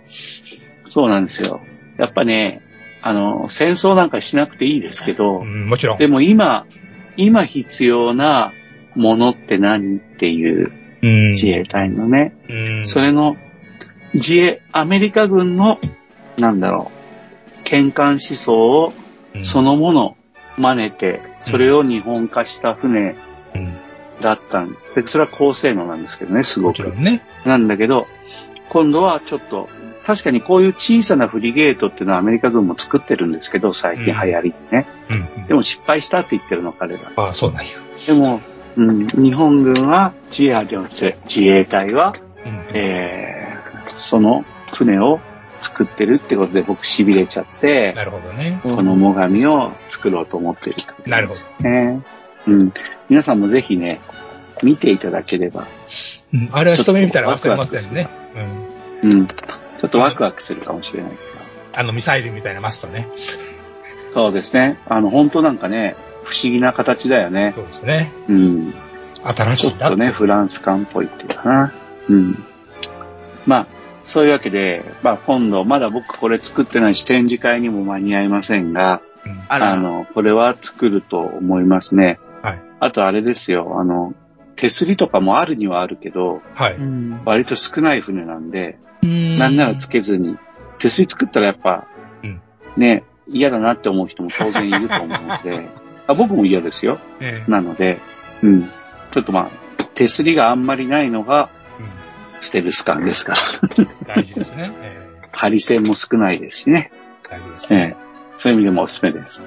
[0.86, 1.60] そうなんですよ。
[1.98, 2.62] やっぱね、
[3.02, 5.98] あの、戦争なんかしなくていいですけど、うん、もちろん。
[5.98, 6.66] でも今、
[7.16, 8.52] 今必要な
[8.94, 10.72] ものって何っていう
[11.04, 11.30] うん。
[11.30, 12.88] 自衛隊のね、うん。
[12.88, 13.36] それの
[14.14, 15.78] 自衛、アメリカ軍の、
[16.38, 16.90] なんだろ
[17.62, 18.92] う、喧嘩思想を
[19.34, 20.16] うん、そのもの
[20.56, 23.16] 真似て、それを日本化した船
[23.54, 23.72] うん、
[24.20, 27.22] だったんで、それは高性能なんですけどね、すごくね。
[27.44, 28.06] なんだけど、
[28.68, 29.68] 今度はちょっと、
[30.04, 34.86] 確かにこういう小さなフリゲートっていうのはアメリカ軍も作ってるんですけど、最近流行りでね。
[35.38, 35.46] うん。
[35.46, 37.00] でも失敗したって言ってるの、彼ら。
[37.16, 37.70] ああ、そうなんや。
[38.06, 38.40] でも、
[38.76, 42.76] うん、日本軍は、自衛隊は、うん。
[42.76, 45.20] えー、その船を
[45.60, 48.60] 作ってるってことで僕痺れちゃって、なるほどね。
[48.62, 51.40] この最上を作ろうと思ってるなるほど。
[51.62, 51.68] ど。
[51.68, 52.02] ね。
[52.46, 52.72] うん。
[53.08, 54.00] 皆さんもぜひね、
[54.62, 55.66] 見ていただければ、
[56.32, 56.48] うん。
[56.52, 58.08] あれは一目見たら忘れませんね。
[59.02, 59.10] うん。
[59.10, 59.26] うん。
[59.26, 61.44] ちょっとワクワクするかもしれないですけど。
[61.76, 63.08] あのミサイルみたいなマストね。
[64.12, 64.78] そうですね。
[64.86, 67.52] あの、本当なんかね、不思議な形だよね。
[67.54, 68.12] そうですね。
[68.28, 68.74] うん。
[69.22, 71.72] 新しいなちょっとね、フランス感っぽいっていうかな。
[72.08, 72.44] うん。
[73.46, 73.66] まあ、
[74.02, 79.42] そういうわけで、まあ今度、まだ僕これ作ってないし展示会にも間に合いませんが、うん。
[79.48, 82.18] あら、あの、これは作ると思いますね。
[82.42, 82.62] はい。
[82.80, 84.14] あとあれですよ、あの、
[84.56, 86.74] 手すりとかもあるにはあるけど、はい。
[86.76, 87.20] うん。
[87.24, 90.36] 割と少ない船なんで、うんなんならつけずに、
[90.78, 91.86] 手すり作ったらやっぱ、
[92.22, 92.40] うん
[92.76, 95.68] ね、嫌だなって思う人も当然いると思うので、
[96.06, 96.98] あ僕も嫌ですよ。
[97.20, 98.00] ええなので、
[98.42, 98.70] うん。
[99.10, 104.16] ちょっとまあ、手すりがあんまりないのがうんステルス感ですから。
[104.16, 104.72] 大事ですね。
[104.82, 106.90] えハリセンも少ないですしね。
[107.26, 107.96] え大事ですえね。
[107.98, 108.04] え
[108.36, 109.46] そういう意味でもおすすめです。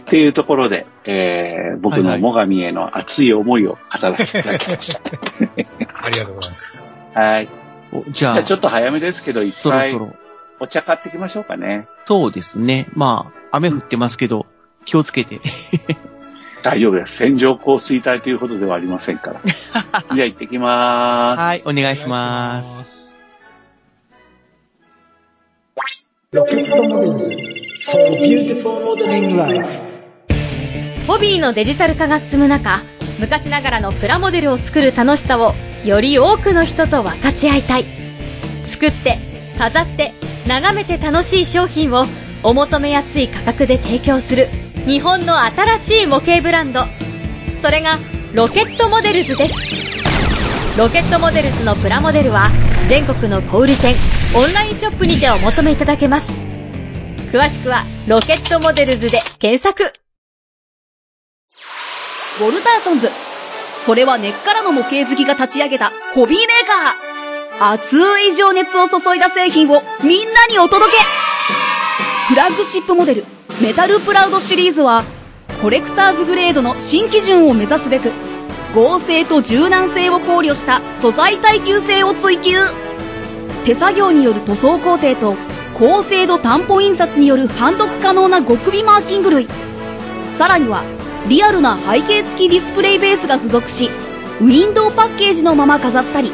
[0.00, 5.00] っていうところで、えー、僕のはい最上への熱い思いを語らせていただきました。
[5.94, 6.78] ありがとうございます。
[7.14, 7.48] はい。
[7.92, 10.16] おじじゃあ、ちょっと早めですけど、一回そろそろ。
[10.60, 11.88] お茶買ってきましょうかね。
[12.04, 12.86] そうですね。
[12.92, 14.46] まあ、雨降ってますけど、
[14.84, 15.40] 気をつけて。
[16.62, 17.16] 大丈夫です。
[17.16, 19.40] 線状降水帯というほどではありませんから。
[19.44, 21.66] じゃあ行ってきまーす。
[21.66, 23.08] はい、お願いします。
[23.10, 23.16] す。
[26.32, 27.44] ロケットモデル
[27.84, 29.78] for beautiful modeling life
[31.06, 32.80] ホビーのデジタル化が進む中、
[33.20, 35.52] 昔ながらのプラモデルを作る楽しさを
[35.84, 37.84] より多くの人と分かち合いたい。
[38.64, 39.18] 作って、
[39.58, 40.14] 飾って、
[40.46, 42.06] 眺めて楽しい商品を
[42.42, 44.48] お求めやすい価格で提供する
[44.86, 46.84] 日本の新しい模型ブランド。
[47.62, 47.98] それが
[48.34, 50.04] ロケットモデルズです。
[50.78, 52.50] ロケットモデルズのプラモデルは
[52.90, 53.94] 全国の小売店、
[54.34, 56.30] オンラインショップにてお求めいただけます。
[57.32, 59.90] 詳しくはロケットモデルズで検索。
[62.40, 63.08] ウォルターソンズ。
[63.86, 67.72] それは根っからの模型好きが立ち上げたホビーメーカー。
[67.72, 70.98] 熱い情熱を注いだ製品をみんなにお届け
[72.28, 73.24] フラッグシップモデル、
[73.62, 75.04] メタルプラウドシリーズは、
[75.62, 78.10] コレクターズグレードの新基準を目指すべく、
[78.74, 82.56] 合成と柔軟性を考慮した素材耐久性を追求。
[83.64, 85.36] 手作業による塗装工程と
[85.78, 89.48] 高精度担保印刷による判読可能な極微マーキング類。
[90.36, 90.82] さらには
[91.28, 93.88] リアルな背景付きディスプレイベースが付属し
[94.40, 96.32] ウィンドウパッケージのまま飾ったり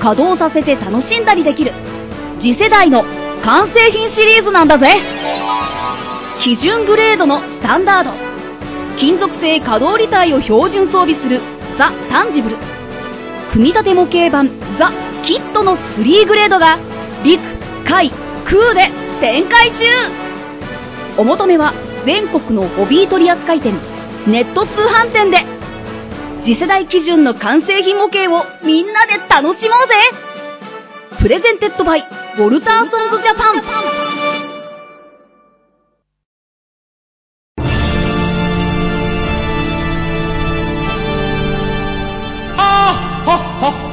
[0.00, 1.72] 稼働させて楽しんだりできる。
[2.40, 3.04] 次世代の
[3.42, 4.88] 完成品シリーズなんだぜ。
[6.40, 8.10] 基準グレードのスタンダード。
[8.98, 11.40] 金属製可動履帯を標準装備する
[11.76, 12.56] ザ・タンジブル。
[13.52, 16.78] 組み立て模型版ザ・キットの3グレードが
[17.24, 17.40] 陸、
[17.84, 18.10] 海、
[18.44, 19.84] 空で展開中。
[21.18, 21.72] お求めは
[22.04, 23.74] 全国のホビー取扱店
[24.26, 25.38] ネット通販店で。
[26.42, 29.94] 次世代基準の完成品模型をみんなで楽しもうぜ。
[31.18, 34.25] presented by ウォルターソンズジャパン。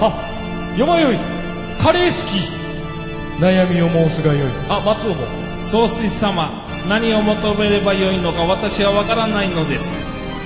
[0.07, 1.17] っはっはよまよい
[1.79, 2.63] カレー好き。
[3.39, 4.49] 悩みを申すがよい。
[4.69, 5.27] あ松尾も。
[5.63, 6.49] 総帥様
[6.87, 9.89] 何を求めればよいのか私はわからないのです。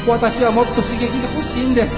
[0.08, 1.94] 私はもっと刺激が欲しいんです。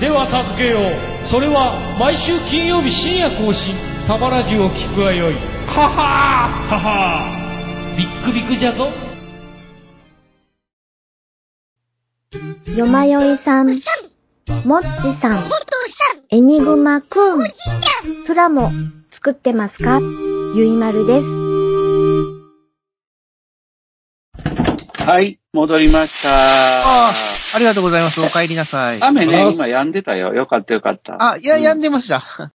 [0.00, 1.26] では助けよう。
[1.26, 3.74] それは毎週金曜日深夜更新。
[4.02, 5.34] サバラジュを聞くがよい。
[5.34, 6.74] ははー。
[6.74, 7.96] ははー。
[7.96, 8.88] ビックビックじゃぞ。
[12.76, 13.72] よまよいさん、
[14.66, 15.42] もっちさん、
[16.30, 17.50] エニグマくん、
[18.26, 18.70] プラモ
[19.10, 20.00] 作ってますか？
[20.54, 21.26] ゆいまるです。
[25.06, 26.30] はい、戻りました。
[26.30, 27.12] あ
[27.54, 28.20] ありがとうございます。
[28.20, 29.02] お帰りなさい。
[29.02, 30.34] 雨ね、今止んでたよ。
[30.34, 31.32] よかったよかった。
[31.32, 32.20] あ、いや、やんでました。
[32.20, 32.52] は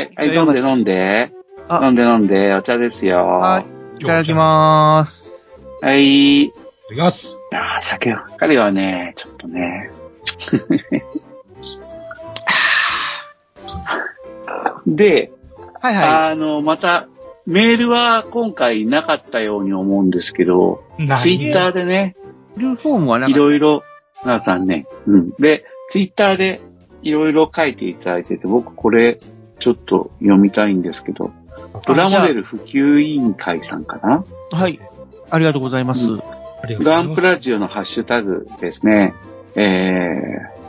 [0.00, 1.32] い、はい、飲んで飲んで。
[1.68, 3.26] あ飲んで飲んで、お茶ですよ。
[3.38, 3.66] はい。
[4.02, 5.56] いただきまーす。
[5.80, 6.42] はい。
[6.42, 6.58] いた
[6.90, 7.40] だきます。
[7.50, 9.90] やー酒ばっかりはね、ちょっとね。
[14.86, 15.32] で、
[15.80, 17.08] はいはあの、また、
[17.44, 22.16] メールは今回なかったように思うんですけど、ないツイッターでね、
[23.28, 23.34] い。
[23.34, 23.82] ろいろ、
[24.24, 25.30] 皆さんね、うん。
[25.40, 26.60] で、ツイッターで
[27.02, 29.18] いろいろ書いていただいてて、僕これ
[29.58, 31.32] ちょっと読みたいんですけど、
[31.84, 34.24] プラモデル普及委員会さんかな？
[34.50, 34.56] た。
[34.56, 34.78] はい。
[35.30, 36.12] ありがとうございます。
[36.12, 36.22] うご
[36.84, 39.14] ざガいますンプラジオのハッシュタグですね。
[39.56, 39.60] え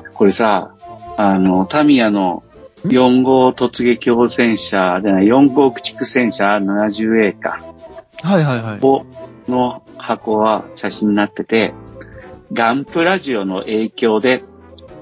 [0.06, 0.76] ー、これさ、
[1.18, 2.44] あの、タミヤの
[2.86, 7.64] 4号突撃砲戦車でない、4号駆逐戦車 70A か。
[8.22, 8.80] はいはいはい。
[8.82, 9.06] を、
[9.48, 11.74] の箱は写真になってて、
[12.52, 14.44] ガンプラジオの影響で、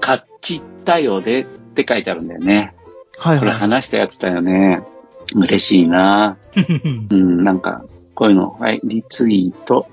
[0.00, 2.74] 買っちったよでって書いてあるんだよね。
[3.22, 3.58] これはいはい。
[3.58, 4.82] 話したやつだよね。
[5.34, 6.36] 嬉しいな
[7.10, 9.86] うん、なんか、こういうの、はい、リツイート。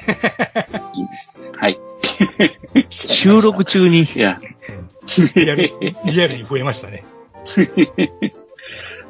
[1.56, 1.78] はい。
[2.88, 4.02] 収録中に。
[4.02, 4.40] いや、
[5.34, 5.70] リアル、
[6.04, 7.04] リアルに増えましたね。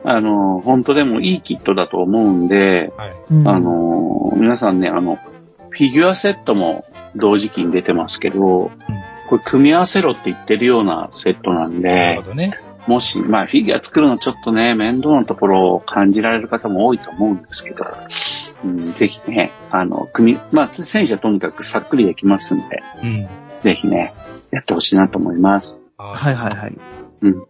[0.04, 3.12] あの、本当でもいいキットだと思うんで、はい。
[3.30, 5.18] うんあの、皆さんね、あの、
[5.70, 6.84] フィギュアセットも
[7.16, 8.70] 同時期に出てますけど、
[9.28, 12.58] これ組み合わせろって言ってるようなセットなんでなるほ、どね。
[12.86, 17.84] もし、まあフィギュア作るのちょっとね、面倒なところを感じられる方も多いと思うんですけど、
[18.64, 23.28] うん、ぜひね、あの、組み、まあ戦車とにかくさっくりできますんで、うん。
[23.62, 24.14] ぜひね、
[24.50, 25.82] やってほしいなと思います。
[25.96, 26.78] ははいはいはい。
[27.22, 27.42] うん。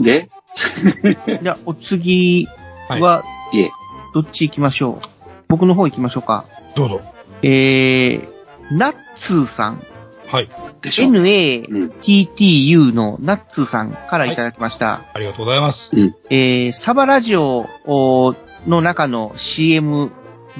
[0.00, 0.28] で、
[1.42, 2.48] じゃあ、お次
[2.88, 3.70] はいは、いえ、
[4.14, 5.06] どっち行きましょう？
[5.48, 6.44] 僕の方行きましょうか。
[6.74, 6.76] い。
[6.76, 7.00] どうぞ。
[7.42, 8.28] えー、
[8.70, 9.82] ナッツーさん。
[10.26, 10.48] はい。
[10.82, 11.08] でしょ。
[11.08, 11.16] うん。
[11.22, 15.02] NATTU のナッツーさんからいただきました。
[15.12, 15.92] ありがとうございます。
[16.30, 18.34] えー、サバラジオお
[18.66, 20.10] の中の CM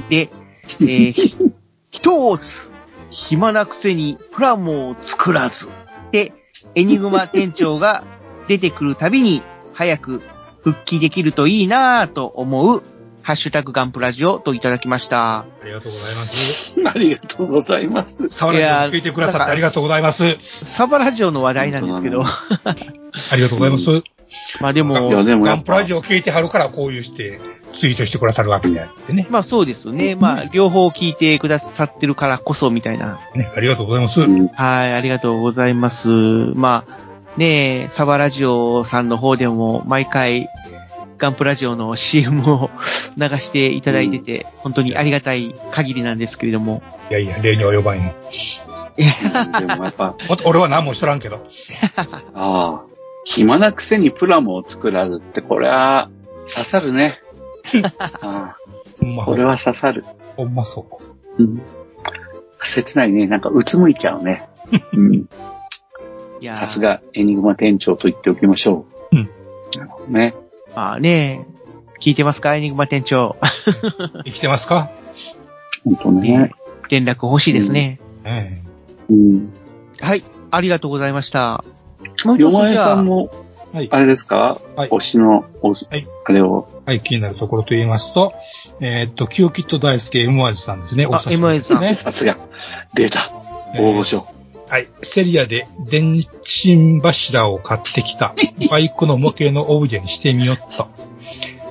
[0.08, 0.30] で、
[0.80, 1.36] えー、 ひ
[1.90, 2.72] 一つ、
[3.10, 5.70] 暇なくせにプラモを作らず、
[6.12, 6.32] で、
[6.74, 8.04] エニグマ店長が
[8.48, 9.42] 出てくるたびに、
[9.72, 10.22] 早く
[10.62, 12.82] 復帰できるといいなぁと思う、
[13.22, 15.38] ハッシュタグガンプラジオといただきました。
[15.38, 16.80] ありがとうございます。
[16.84, 18.28] ありがとうございます。
[18.28, 20.38] サワラジオ聞いてくださってありがとうございます。
[20.42, 22.76] サバラジオの話題なんですけど、あ
[23.34, 24.02] りがとうございます。
[24.60, 25.10] まあでも、
[25.42, 27.40] ガンプラジ、オ聞いてはるからこういうして
[27.72, 29.26] ツイートしてくださるわけであってね。
[29.30, 30.16] まあそうですね。
[30.16, 34.20] まあ、両方聞いてくださってるからこそみたいなね、ありがとうございます。
[34.20, 36.08] うんはい、ありがとうございます。
[36.08, 40.48] まあ、ねえ、サバラジオさんの方でも毎回、
[41.18, 42.70] ガンプラジオの CM を
[43.16, 46.82] 流していただいてて、本当にありがたい限りなんですけれども。
[47.10, 48.14] いやいや、例には及ばんよ。
[48.96, 49.04] で
[49.76, 51.46] もやっぱ、お俺は何もしとらんけど。
[52.34, 52.82] ああ、
[53.24, 56.10] 暇なくせにプラモを作らずって、これは
[56.52, 57.20] 刺さるね。
[58.20, 58.56] あ
[59.00, 60.04] ほんまあ、 これは刺さる。
[60.36, 60.86] ほんまそ
[61.38, 61.42] う。
[61.42, 61.62] うん。
[62.62, 63.26] 切ないね。
[63.26, 64.48] なんかうつむいちゃうね。
[64.92, 65.14] うん。
[65.14, 65.26] い
[66.40, 66.80] やーさす。
[66.80, 69.16] がエニグマ店長と言っておきましょう。
[69.16, 69.30] うん。
[69.76, 70.34] なるほどね。
[70.74, 73.36] まあねえ、聞いてますかエニグマ店長。
[74.24, 74.90] 生きてますか？
[75.84, 76.50] 本当ね。
[76.90, 78.00] 連絡欲しいですね。
[78.24, 78.60] え
[79.08, 79.52] うん。
[80.00, 81.64] はい、ありがとうございました。
[82.24, 83.30] もう一つよまえじゃあさんも、
[83.72, 83.88] えはい。
[83.92, 84.58] あれですか？
[84.76, 86.68] はい推しの、おすはいあれを。
[86.84, 88.34] はい、気になるところと言いますと、
[88.80, 91.06] えーっと、キヨキット大輔 M ワーズさんですね。
[91.06, 91.94] お久しぶりですね。
[91.94, 92.36] さすが。
[92.94, 93.30] 出た。
[93.74, 94.18] えー大御所。
[94.68, 94.88] はい。
[95.02, 98.34] セリアで電信柱を買ってきた
[98.70, 100.88] バイクの模型のオブジェにしてみよっと。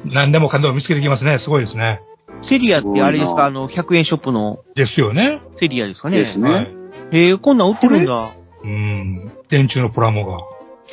[0.05, 1.37] 何でもかんでも見つけてきますね。
[1.37, 2.01] すごいですね。
[2.41, 3.45] セリアってあれですか？
[3.45, 5.41] あの、100円ショップのですよね。
[5.57, 6.17] セリアですかね？
[6.19, 6.67] ですねはい。
[7.11, 8.29] えー、こんなん売ってるんだ。
[8.63, 9.31] うん。
[9.49, 10.43] 電柱のプラモが。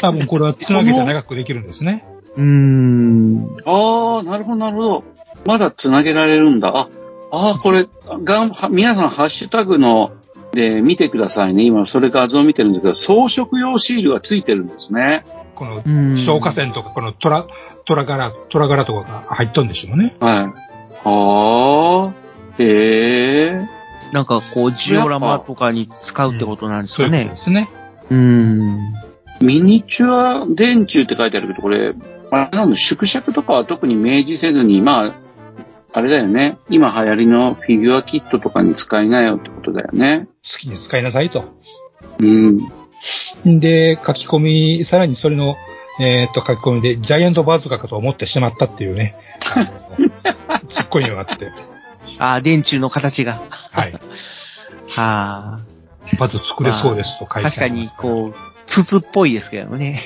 [0.01, 2.05] 多分これは繋げて長くできるんですね。
[2.37, 3.57] うーん。
[3.65, 5.05] ああ、なるほど、なるほど。
[5.47, 6.69] まだ繋げられるんだ。
[6.69, 6.89] あ、
[7.31, 7.89] ああ、これ、
[8.25, 10.13] がん、は皆さん、ハッシュタグの、
[10.53, 11.65] で、見てくださいね。
[11.65, 15.25] 今、それ画像見てるんだけど、装飾用シールがついてるんですね。
[15.55, 16.19] このうん。
[16.19, 17.47] 消火栓とか、このトラ、
[17.87, 20.15] トラ柄、トラ柄とかが入っとんでしょうね。
[20.21, 21.09] はい。
[21.09, 23.69] はあ、へえ。
[24.13, 27.37] なんかこう、ジオラマとかに使うってことなんですそういうことかねで。
[27.37, 27.71] すね。
[28.11, 28.79] うーん。
[29.41, 31.95] ミニチュア電柱って書いてあるけど、これ、
[32.33, 35.15] あ縮尺とかは特に明示せずに、まあ、
[35.93, 36.59] あれだよね。
[36.71, 40.29] 今流行りのフィギュアキットとかに使いなよってことだよね。
[40.43, 41.45] 好きに使いなさいと。
[42.19, 42.59] うん。
[43.61, 45.57] で、書き込み、さらにそれの
[46.01, 49.15] えーっと、書き込みで、ジャイアントバズーカかと思ってしまったっていうね、
[49.55, 49.65] あ
[50.63, 51.53] のツッコミがあって、
[52.19, 53.41] ああ、電柱の形が。
[53.71, 53.93] はい。
[53.93, 53.99] は
[54.97, 55.61] あ。
[56.19, 58.35] まず作れそうですと書いて確かにあります、こう、
[58.67, 60.03] 筒っぽいですけどね。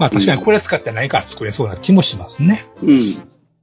[0.00, 2.66] まあ確かにこれ使って何か作れそうな気もしますね。
[2.82, 2.98] うん。
[2.98, 3.18] い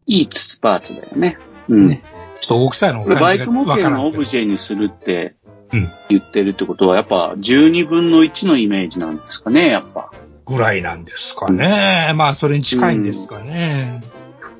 [0.05, 1.39] い筒パーツだよね。
[1.67, 1.89] うん。
[1.89, 2.03] ね
[2.41, 5.35] ちょっと大きさのバイク模型のオブジェにするって
[5.73, 10.11] うん言ってるってことは、やっぱ12分の1のイメージなんですかね、やっぱ。
[10.45, 12.13] ぐらいなんですかね。
[12.15, 14.01] まあそれに近いんですかね。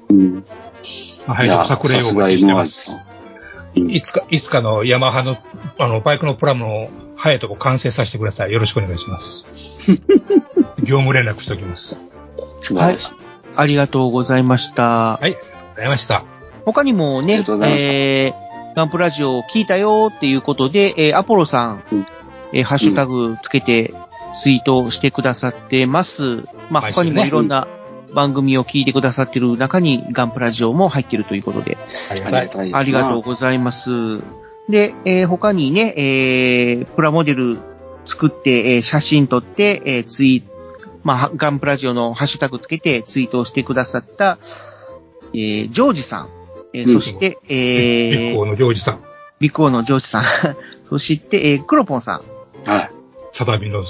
[0.10, 0.46] うん。
[1.28, 3.00] まあ、はいい、や作例をお待ちして M1 まさす。
[3.80, 3.92] ん。
[3.92, 5.38] いつか、いつかのヤマハの、
[5.78, 8.52] あの、バイクのプラムの早いとこ完成させてください。
[8.52, 9.46] よろしくお願いします。
[10.84, 12.00] 業務連絡しておきます。
[12.60, 13.12] 素晴らしい。
[13.56, 15.18] ありがとうございました。
[15.18, 16.24] はい、ありがとうございました。
[16.66, 22.08] 他にもねえー、ガンプラジオを聞いたよっていうことで、えー、アポロさん、うん
[22.54, 23.94] えーハッシュタグつけて
[24.42, 26.44] ツイートしてくださってます。
[26.70, 27.68] まあ、他にもいろんな
[28.14, 31.78] 番組を聞いてくださってる中にガンプラジオも入ってるということで、
[32.10, 32.42] ありがたい。
[32.42, 34.20] ありがたいですなありがとうございます。
[34.70, 37.58] で、えー他にね、えープラモデル
[38.08, 40.44] 作って、えー写真撮って、えーツイ
[41.04, 44.40] まあ、はガンプラジオのハッシュタグつけてツイートをしてくださった、
[45.34, 46.30] えージョージさん、
[46.74, 49.04] えーうんそして、ビえーッコーのジョージさん、
[49.40, 50.24] ビコーのジョージさん、
[50.90, 52.22] そして、えークロポンさ
[52.66, 52.92] ん、はい。
[53.32, 53.84] サダビの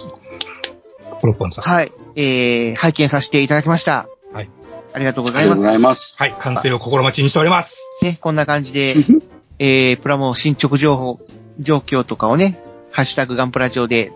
[1.22, 1.64] プロポンさん。
[1.64, 4.08] はい、えー拝見させていただきました。
[4.34, 4.50] はい。
[4.94, 6.16] ありがとうごありがとうございます。
[6.18, 6.34] ざいます。
[6.34, 7.84] はい、完成を心待ちにしております。
[8.02, 8.96] ね、こんな感じで、
[9.60, 11.20] えー、プラモ進捗情報、
[11.60, 12.60] 状況とかをね、
[12.98, 14.12] ハッシュタグガンプラ上で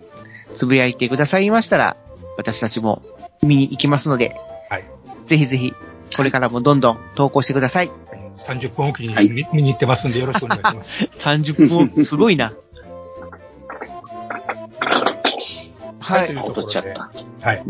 [0.56, 1.98] つぶやいてくださいましたら、
[2.36, 3.04] 私たちも
[3.44, 4.36] 見に行きますので、
[4.72, 4.86] はい。
[5.28, 5.76] ぜひぜひ、
[6.18, 7.92] これからもどんどん投稿してください。
[8.36, 11.04] 30分おきにはい見,、見に行ってますんでよろしくお願いします。
[11.14, 12.54] 30分、すごいな。
[16.00, 17.12] はいというところで落とっちゃった。
[17.48, 17.64] はい。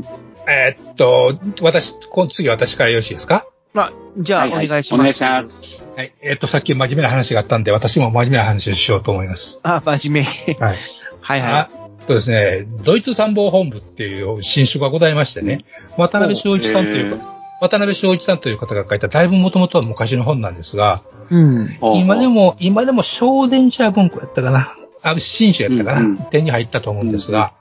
[0.48, 3.46] えーっと、私、今次私からよろしいですか？
[3.74, 4.94] まあ、じゃあ、お願いします。
[4.94, 5.84] お願いします。
[5.98, 6.14] はい。
[6.22, 9.60] えーっと、さっき真面目な話があったんで、私も真面目な話をしようと思います。
[9.64, 10.54] あ、真面目。
[10.66, 10.80] はい。
[11.22, 11.70] はいはあ
[12.08, 15.66] そうですね、ドイツ参謀本部っていう新種がございましてね、
[15.98, 17.22] 渡辺正一さんという、へー
[17.62, 21.36] 渡辺正一さんという方が書いた、だいぶもともとは昔の本なんですが、い。
[21.36, 21.80] うん。
[21.96, 24.76] 今でも、今でも小電車文庫やったかな？
[25.04, 26.00] あ、新種やったかな？
[26.00, 27.54] うんうん手に入ったと思うんですが、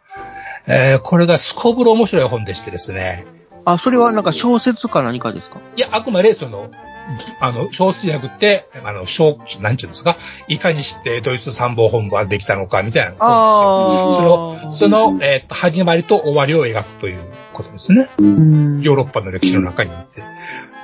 [0.67, 3.27] えーこれがすこぶる面白い本でしてですね。
[3.67, 5.61] あ、それはなんか小説か何かですか？
[5.77, 6.71] いや、あくまでその、
[7.41, 10.17] あの、小説じゃなくて、あの、小、なんていうんですか、
[10.49, 14.89] いかにしてドイツ参謀本部はできたのか、みたいな本ですよ。
[14.89, 17.21] そのう、んえーっと、始まりと終わりを描くという
[17.53, 18.09] ことですね。
[18.19, 20.23] うん、ヨーロッパの歴史の中において。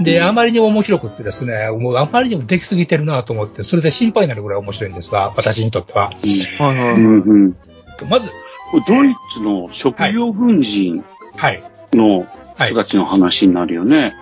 [0.00, 6.06] で、あまりにも面白くってですね、もうあまりにもできすぎてるなと思って、それで心配になるぐらい面白いんですが、私にとっては。
[6.06, 6.94] はいはいはい。
[6.94, 7.56] うんうん。
[8.10, 8.30] まず、
[8.86, 11.02] ドイツの職業軍人
[11.36, 11.62] はい。
[11.94, 12.74] のはい人。
[12.74, 14.14] たちの話になるよね。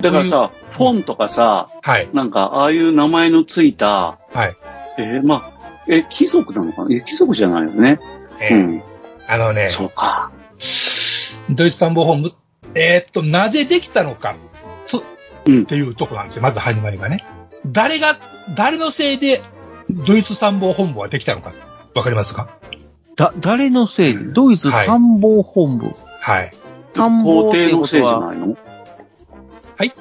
[0.00, 2.08] だからさ、フォンとかさ、はい。
[2.12, 4.56] なんか、ああいう名前のついた、はい。
[4.98, 5.52] えーまあ、
[5.88, 6.94] え、貴族なのかな？
[6.94, 8.00] え、貴族じゃないよね。
[8.40, 8.82] えーうん。
[9.28, 10.30] あのね、そうか。
[11.50, 12.32] ドイツ参謀本部、
[12.74, 14.36] えーっと、なぜできたのか、
[14.86, 15.02] と、
[15.46, 16.42] うんっていうとこなんですよ。
[16.42, 17.24] まず始まりがね。
[17.66, 18.16] 誰が、
[18.54, 19.42] 誰のせいで、
[19.88, 21.54] ドイツ参謀本部はできたのか、
[21.94, 22.48] わかりますか？
[23.16, 24.24] だ、誰のせいで？
[24.24, 25.94] ドイツ参謀本部。
[26.20, 26.50] はい。
[26.94, 28.56] 参謀皇っていう帝のせいじゃないの？
[29.76, 29.92] はい。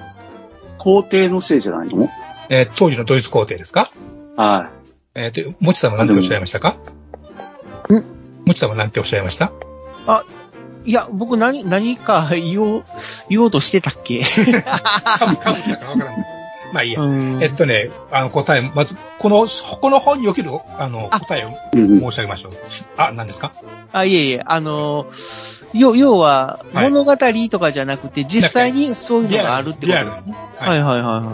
[0.77, 2.09] 皇帝のせいじゃないの？
[2.49, 3.91] えー当時のドイツ皇帝ですか？
[4.37, 4.69] は
[5.15, 6.77] えーっと、もちさんは何ておっしゃいましたか？
[7.89, 7.93] ん？
[8.47, 9.51] もちさんは何ておっしゃいました？
[10.87, 12.83] いや、僕何、何か言おう、
[13.27, 14.21] 言おうとしてたっけ？
[14.61, 16.25] かぶ、かぶったかわからない。
[16.73, 17.01] まあいいや。
[17.01, 17.39] うん。
[17.41, 22.51] えっとね、あの答え、まず、この、この本における、あの、あ答えを申し上げましょう。
[22.97, 23.53] あ、何ですか？
[23.93, 27.17] あ、いえいえ、あのー、要、要は、はい物語
[27.49, 30.35] とかじゃなくて、実際にそういうのがあるってことリアルですね。
[30.57, 31.33] はいはいはいは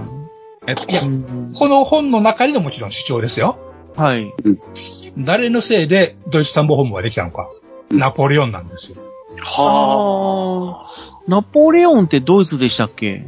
[0.67, 3.57] えっと、いやいはい。、うんこの本の中にのもちろん主張ですよ。
[3.95, 4.33] はい。
[5.17, 7.49] 誰のせいでドイツ参謀本部ができたのか。
[7.91, 8.97] ナポレオンなんですよ。
[9.39, 11.21] はあ。
[11.27, 13.25] ナポレオンってドイツでしたっけ？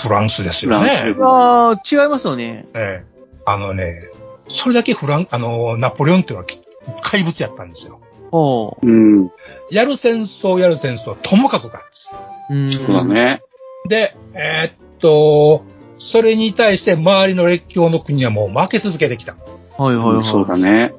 [0.00, 0.90] フランスですよね。
[0.96, 2.66] フランスああ、違いますよね。
[2.74, 4.02] ええあのね、
[4.48, 6.60] それだけフラン、あの、ナポレオンっていうのはき
[7.02, 8.00] 怪物やったんですよ。
[8.32, 8.76] おう。
[8.82, 9.30] うん。
[9.70, 12.08] やる戦争、やる戦争、ともかく勝つ。
[12.50, 12.72] うん。
[12.72, 13.42] そうだね。
[13.88, 15.64] で、えーっと、
[15.98, 19.36] それに対して周りの列強の国はもう負け続けてきた。
[19.76, 20.24] はいはいはい。
[20.24, 20.92] そうだね。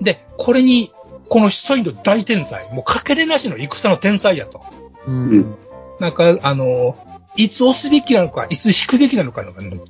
[0.00, 0.90] で、これに、
[1.28, 4.60] この一人の大天才、もうかけれなしの戦の天才やと。
[5.06, 5.56] うん。
[5.98, 6.96] なんか、あの、
[7.36, 9.44] いつ押すべきなのか、いつ引くべきなのか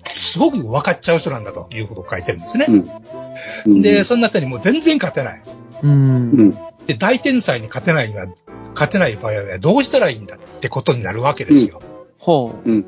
[0.06, 2.66] すごく分かっちゃう人なんだということを書いてるんですね。
[3.66, 3.82] うん。
[3.82, 5.42] で、そんな人にもう全然勝てない。
[5.82, 5.88] う。
[5.88, 6.58] うんん。
[6.86, 8.26] で、大天才に勝てないには、
[8.74, 11.82] 勝てない場合はどうしたらいいんだってことになるわけですよ。
[12.18, 12.68] ほう。
[12.68, 12.84] うん。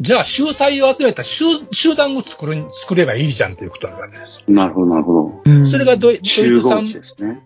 [0.00, 4.42] じゃあ、秀才を集めた集集団を作る、作ればいいじゃんということなわけです。
[4.48, 5.42] なるほど、なるほど。
[5.44, 7.42] うんそれがドイドイツ参値ですね。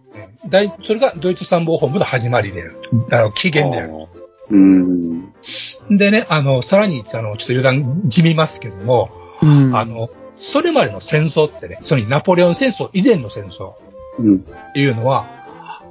[0.49, 2.77] 大それがドイツ参謀本部の始まりである
[3.11, 3.17] と。
[3.17, 4.07] あの、起源である。
[4.51, 5.33] うん。
[5.91, 9.11] でね、あの、さらに、あの、ちょっと余談じみますけども、
[9.43, 9.77] うん。
[9.77, 13.75] あの、それまでの戦争ってね、そのナポレオン戦争以前の戦争
[14.75, 15.27] いうのは、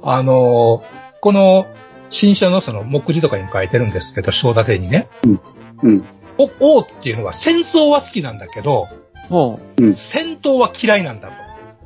[0.02, 0.82] あの、
[1.20, 1.66] この、
[2.10, 5.08] 新書のその目次とかにも書いてるんですけど、章立てにね、
[5.82, 6.04] うん。
[6.38, 8.88] お王っていうのは戦争は好きなんだけど、
[9.28, 9.92] ほう。
[9.94, 11.34] 戦闘は嫌いなんだと。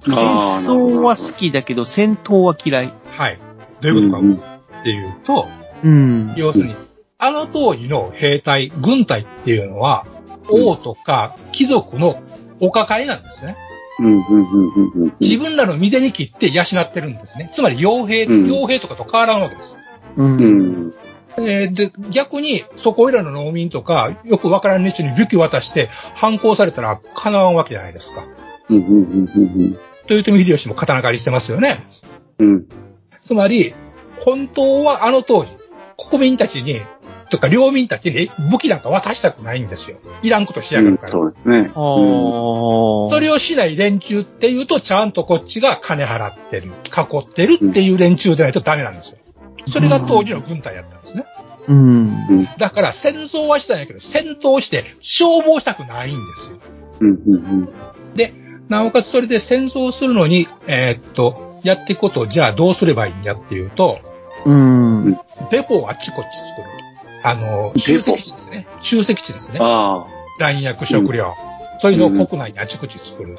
[0.00, 2.92] 戦争は好きだけど、戦闘は嫌い。
[3.10, 3.38] はい。
[3.80, 4.34] どういうことかうん
[4.82, 5.48] っていうと、
[5.82, 6.34] うん。
[6.36, 6.76] 要するに、
[7.18, 10.06] あの当時の兵隊、軍隊っていうのは、
[10.48, 12.20] 王とか貴族の
[12.60, 13.56] お抱えなんですね。
[14.02, 14.26] うん。
[14.26, 14.50] うん。
[14.50, 15.02] うん。
[15.04, 15.16] うん。
[15.20, 17.50] 自分らの身に切って養ってるんですね。
[17.52, 19.78] つまり傭兵、うん傭兵とかと変わらんわけです。
[20.16, 20.24] う。
[20.24, 20.94] うんん。
[21.38, 28.24] えーで、逆に、そこいらの農民とか、よくわからん人に武器を渡して反抗されたら叶わんわけじゃないですか。
[28.68, 28.76] うん。
[28.76, 28.94] うん。
[28.94, 29.78] うん。
[30.10, 31.86] 豊臣秀吉も刀狩りしてますよね。
[32.38, 32.66] うん。
[33.24, 33.72] つまり、
[34.18, 35.52] 本当はあの当時、
[36.10, 36.80] 国民たちに、
[37.32, 39.96] とか領民たちに武器なんか渡したくないんですよ。
[40.22, 41.08] いらんことしやがるから。
[41.08, 41.70] そうですね。
[41.74, 49.16] あーそれをしない連中っていうと、ちゃんとこっちが金払ってる、囲ってるっていう連中でないとダメなんですよ。
[49.66, 51.24] それが当時の軍隊やったんですね。
[51.68, 52.48] うん。
[52.58, 56.56] だから戦争はしたんやけど、戦闘して消耗したくないんですよ。
[57.00, 57.08] うん。
[57.26, 57.68] うん。
[58.14, 58.34] で、
[58.68, 64.00] なおかつそれで戦争するのに、えーっと、やっていくことをじゃあどうすればいいんやっていうと、
[64.44, 65.18] うん。
[65.50, 66.81] デポをあっちこっち作る。
[67.22, 68.66] あの、集積地ですね。
[68.82, 69.58] 集積地ですね。
[70.38, 71.34] 弾薬、食料。
[71.78, 73.38] そういうのを国内にあちこち作る。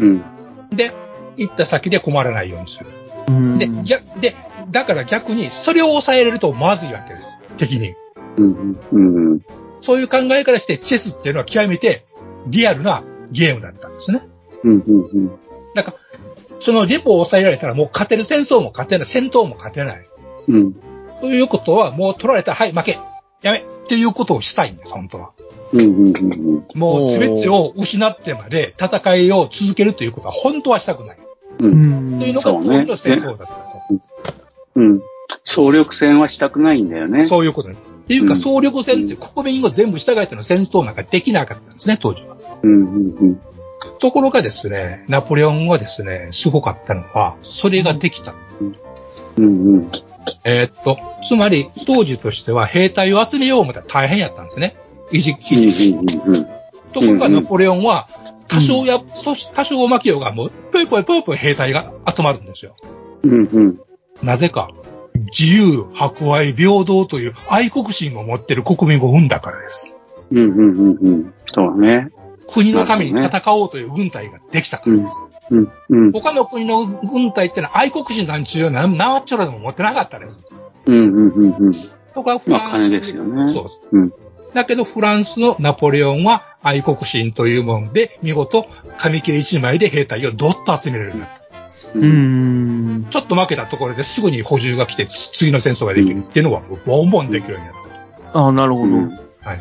[0.00, 0.22] うん。
[0.70, 0.92] で、
[1.36, 2.90] 行った先で困らないようにする。
[3.28, 3.58] うん。
[3.58, 4.36] で、逆、で、
[4.70, 7.38] だから逆に、それを抑えれるとまずいわけです。
[7.56, 7.94] 敵に。
[8.36, 8.78] うん。
[8.92, 8.98] う
[9.34, 9.40] ん。
[9.80, 12.04] そういう考えからして、チェスっていうのは極めて
[12.46, 14.22] リアルなゲームだったんですね。
[14.64, 14.72] うん。
[14.86, 15.30] うん。
[15.74, 15.96] だから、
[16.60, 20.06] そのレポを抑えられたらもう勝てる戦争も勝てない、戦闘も勝てない。
[20.48, 20.74] うん。
[21.20, 22.98] ということは、もう取られたら、はい、負け、
[23.44, 25.30] やめ、っていうことをしたいんです、本当は。
[25.72, 25.80] うん。
[25.80, 26.66] うん。
[26.74, 31.18] もう全てを失ってまで戦いを続けるということは本当はしたくない。
[31.60, 31.66] う。
[31.66, 32.20] うんん。
[32.20, 33.54] というのが当時の戦争だったと。
[34.76, 35.02] うん。
[35.44, 37.26] 総力戦はしたくないんだよね。
[37.26, 37.74] そういうことね。
[37.74, 42.36] っていうか、うん総力戦って国民を全部従えての戦争なんかできなかったんですね、当時は。
[42.62, 42.72] うん。
[42.72, 43.40] うん。
[44.00, 48.34] ところがですね、ナポレオンはですね、すごかったのは、それができた。
[49.36, 49.44] うん。
[49.44, 49.90] うん。
[50.44, 54.76] えーっと、つまり、当時としては兵隊を集めよう思ったら大変やったんですね。
[55.12, 55.90] 維持、維持。
[55.90, 56.34] うん。
[56.34, 56.44] うん。
[56.92, 58.08] ところがナポレオンは、
[58.48, 62.76] 多少や、そし多少負けようが、もう、ぽいぽいぽいぽい兵隊が集まるんですよ。
[63.22, 63.44] うん。
[63.44, 63.80] うん。
[64.22, 64.70] なぜか、
[65.36, 69.96] 自由、博愛、平等という愛国心を持っている国民を生んだからです。
[70.30, 70.38] うん。
[70.38, 70.98] うん。
[71.00, 71.34] うん。
[71.46, 72.10] そうだね。
[72.52, 75.14] 国のために戦おうという軍隊ができたからです。
[75.50, 75.72] うん。
[75.88, 76.12] うん。
[76.12, 80.40] 他の国の軍隊ってのは愛国心なんちゅうな、なわっちょらでも持ってなかったです。
[80.86, 80.94] うん。
[80.94, 81.56] うん。
[81.58, 81.72] うん。
[82.14, 83.52] とか、フまあ、金ですよね。
[83.52, 83.98] そう。
[83.98, 84.12] うん。
[84.54, 88.66] だけど、フランスのナポレオンは愛国心というもので、見事、
[88.98, 91.44] 紙切れ一枚で兵隊をどっと集めれるようになった。
[91.94, 93.06] うん。
[93.10, 97.74] ちょっと負けたところですぐに補充が来て、つ次の戦争ができるっていうのは、ボンボンできるようになっ
[98.32, 98.86] たああ、なるほど。
[98.86, 99.10] うん。
[99.10, 99.22] と。
[99.42, 99.60] はい。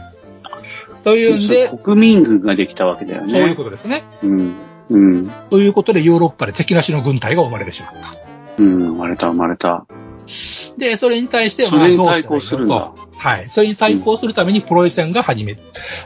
[1.03, 3.29] というんで、国民軍ができたわけだよね。
[3.33, 4.03] そういうことですね。
[4.23, 4.53] うん。
[4.89, 5.31] うん。
[5.49, 8.15] ということで、ヨーロッパで敵なしの軍隊が生まれてしまった。
[8.57, 8.85] うん。
[8.85, 9.85] 生まれた、生まれた。
[10.77, 12.95] で、それに対して、それにど対抗するんだと。
[13.17, 13.49] はい。
[13.49, 15.57] それに対抗するためにプロイセンが始め、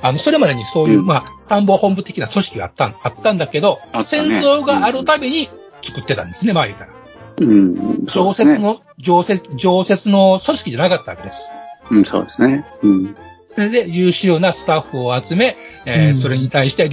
[0.01, 5.49] あの、それまでにそういう、うんまあ、参謀本部的な組織があったん、あったんだけど、ね戦争があるたびに
[5.81, 6.93] 作ってたんですね、周りから。
[7.41, 8.05] うん。
[8.05, 11.51] 常設の、常設、常設の組織じゃなかったわけです。
[11.89, 12.65] うん、そうですね。
[12.83, 13.15] うん。
[13.57, 16.87] それで優秀なスタッフを集め、えーうんそれに対して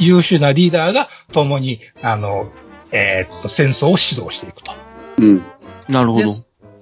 [0.00, 2.50] 優秀なリーダーが共に、あの、
[2.90, 4.72] えーっと、戦争を指導していくと。
[5.18, 5.44] うん。
[5.88, 6.32] なるほどで。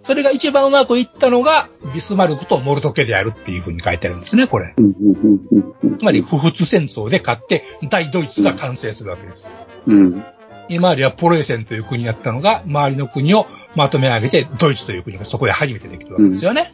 [0.04, 4.72] それが一番うまくいったのが、ビスマルクとモルト家であるっていうふうに書いてあるんですね、これ。
[4.78, 4.84] うん。
[4.84, 5.40] うん。
[5.82, 5.98] うん。
[5.98, 9.50] つまり、不仏戦争で勝って、大ドイツが完成するわけです。
[9.86, 10.24] うん。
[10.70, 16.72] 今まではポロイセンという国だったのが、周りの国をまとめ上げて、ドイツという国がそこで初めてできるわけですよね。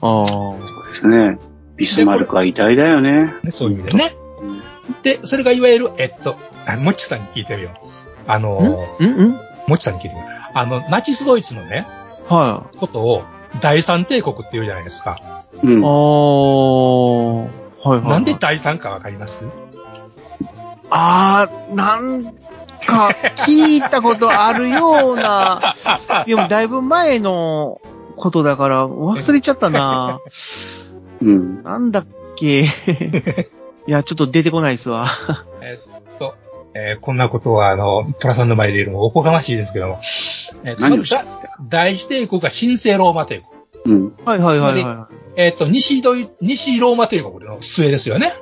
[0.00, 0.26] ああ。
[0.26, 1.38] そうですね。
[1.76, 3.34] ビスマルクは偉大だよね。
[3.42, 4.14] ねそういう意味でね。
[5.02, 6.36] で、それがいわゆる、えっと、
[6.66, 7.88] あもっちさんに聞いてみよう。
[8.26, 9.04] あの、ん？
[9.04, 9.40] ん？
[9.66, 10.30] もっちさんに聞いてみよう。
[10.54, 11.86] あの、ナチスドイツのね、
[12.28, 13.22] はことを、
[13.60, 15.44] 第三帝国って言うじゃないですか。
[15.62, 15.84] うんい。
[15.84, 15.88] あ。
[15.88, 15.90] あ。
[17.40, 18.10] はいはいはい。
[18.10, 19.42] なんで第三かわかります？
[20.90, 22.24] ああ、なん
[22.84, 23.10] か、
[23.46, 25.74] 聞いたことあるような、
[26.26, 27.80] でもだいぶ前の
[28.18, 30.20] ことだから忘れちゃったな。
[31.22, 31.62] うん。
[31.62, 32.06] なんだっ
[32.36, 32.64] け。
[33.86, 35.08] いや、ちょっと出てこないですわ。
[35.62, 36.34] えっと、
[36.74, 40.00] えーこんなことは、あの、トラさんの前で言うのもおこがましいですけども、
[40.64, 41.04] えっと、まず
[41.68, 43.42] 大師帝国が神聖ローマ帝
[43.84, 43.96] 国。
[43.96, 44.12] うん。
[44.24, 48.32] はいはいはいはえっと、西ドイ、西ローマ帝国の末ですよね。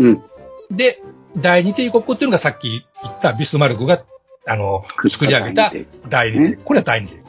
[0.00, 0.22] うん。
[0.70, 1.02] で、
[1.36, 4.02] 第二帝国っていうのがさっき言ったビスマルクが、
[4.46, 5.72] あの、作り上げた
[6.08, 6.64] 第二帝国。
[6.64, 7.25] これは第二帝国。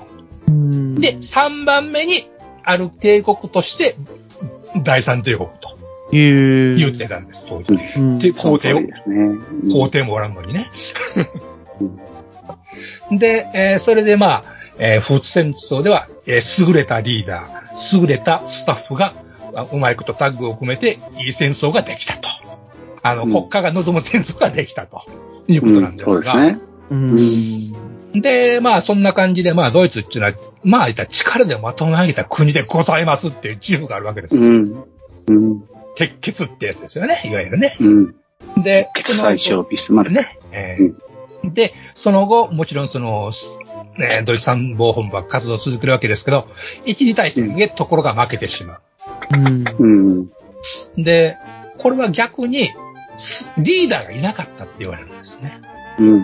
[0.48, 2.30] で、三番目に
[2.64, 3.96] ある帝国として、
[4.84, 5.78] 第三帝国と
[6.12, 7.78] 言ってたんです、当時。
[7.98, 8.82] うんで、皇帝を
[9.72, 10.72] 皇帝もおらんのにね。
[13.12, 14.44] で、えーそれでまあ、
[14.80, 19.14] えー、フーツ戦争では、えー優れたリーダー、優れたスタッフが、
[19.56, 22.30] あうまいことタッグを組めて、いい戦争ができたと。
[23.04, 25.04] あの、うん国家が望む戦争ができたと。
[25.48, 26.34] いうことなんですが。
[26.34, 26.60] そうですね。
[26.90, 27.76] うん。
[28.14, 30.34] で、まあ、そんな感じで、まあ、ドイツっていうのは、
[30.64, 34.42] まあ、力でまとめ上げた国でございますっていう自負があるわけですよ。
[34.42, 34.86] うん。
[35.28, 35.64] うん。
[35.96, 37.76] 鉄血ってやつですよね、いわゆるね。
[37.80, 38.16] うん。
[38.64, 40.16] で、決裁賞ビスマルク。
[40.16, 40.40] ね。
[40.52, 41.08] えー
[41.54, 43.60] で、その後、もちろんその、す
[43.98, 46.48] ね、ドイツ参謀本部は活動を続けるわけですけど、
[46.86, 48.80] 一次大戦でところが負けてしま
[49.34, 49.66] うん。
[49.80, 50.22] うん。
[50.24, 50.30] う。
[50.98, 51.38] で、
[51.78, 52.70] これは逆に、
[53.16, 55.62] すリーダーがいなかったって言われるんですね。
[56.00, 56.08] うん。
[56.08, 56.22] うん。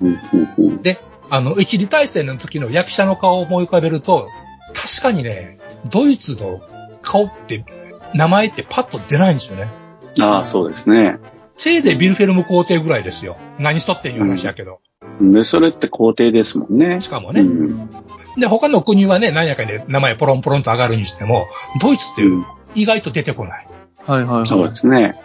[0.00, 0.54] うん。
[0.58, 0.82] うん。
[0.82, 0.98] で、
[1.30, 4.28] あの、一次大戦の時の役者の顔を思い浮かべると、
[4.74, 6.60] 確かにね、ドイツの
[7.02, 7.64] 顔って、
[8.14, 9.68] 名前ってパッと出ないんですよね。
[10.20, 11.18] ああ、そうですね。
[11.56, 13.36] せいぜいビルフェルム皇帝ぐらいですよ。
[13.58, 14.80] 何しとってんいう話やけど。
[15.20, 17.00] で、それって皇帝ですもんね。
[17.00, 17.40] しかもね。
[17.40, 17.90] うん。
[18.36, 21.46] で、他の国はね、何やかで名前ポロンポロンと上がるにしても、
[21.80, 22.44] ドイツっていう
[22.74, 23.68] 意外と出てこない。
[24.06, 24.46] はいはいはい。
[24.46, 25.20] そうですね。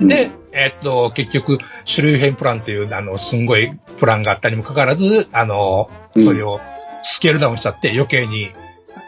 [0.00, 6.60] うんで、えっと、結局、シュルーヘンプランっていう、あの、すんごいプランがあったにもかかわらず、あの、うんそれを
[7.02, 8.50] スケールダウンしちゃって余計に、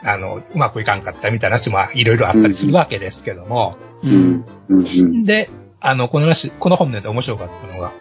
[0.05, 4.09] あの、うまくいかんかったみたいな話もいろいろあったりするわけですけども、う。
[4.09, 4.45] うんん。
[4.69, 5.25] うん。
[5.25, 5.49] で、
[5.81, 7.93] あの、この話、この本で面白かったのが、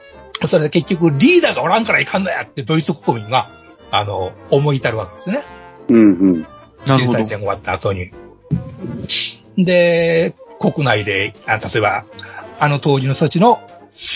[0.45, 3.49] それで結局リーダーがおらんからいかんのやってドイツ国民が、
[3.91, 5.43] あの、思い至るわけですね。
[5.89, 5.97] うん。
[5.97, 5.99] う
[6.38, 6.41] ん。
[6.86, 7.25] なるほど大。
[7.25, 8.11] 戦終わった後に。
[9.57, 12.05] で、国内で、あ例えば、
[12.60, 13.60] あの当時の人たちの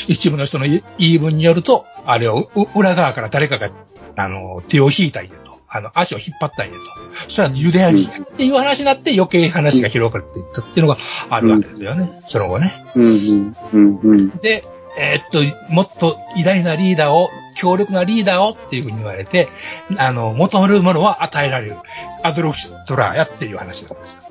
[0.07, 3.71] 一部の人の言い分によると、あれをう裏側から誰かが、
[4.15, 5.59] あの、手を引いたんやと。
[5.67, 6.79] あの、足を引っ張ったんやと。
[7.25, 10.97] そしたらユダヤ人やっていう話になって余計話が広がっていったっていうのが
[11.29, 12.21] あるわけですよね。
[12.27, 12.85] その後ね。
[12.95, 13.55] うん。
[13.73, 13.99] うん。
[14.03, 14.29] うん。
[14.39, 14.65] で、
[14.97, 19.49] えーっと、もっと偉大なリーダーを、強力なリーダーをっていうふうに言われて、
[19.97, 21.77] あの、求めるものは与えられる。
[22.23, 24.23] アドルフ・ヒトラーやっていう話なんですよ。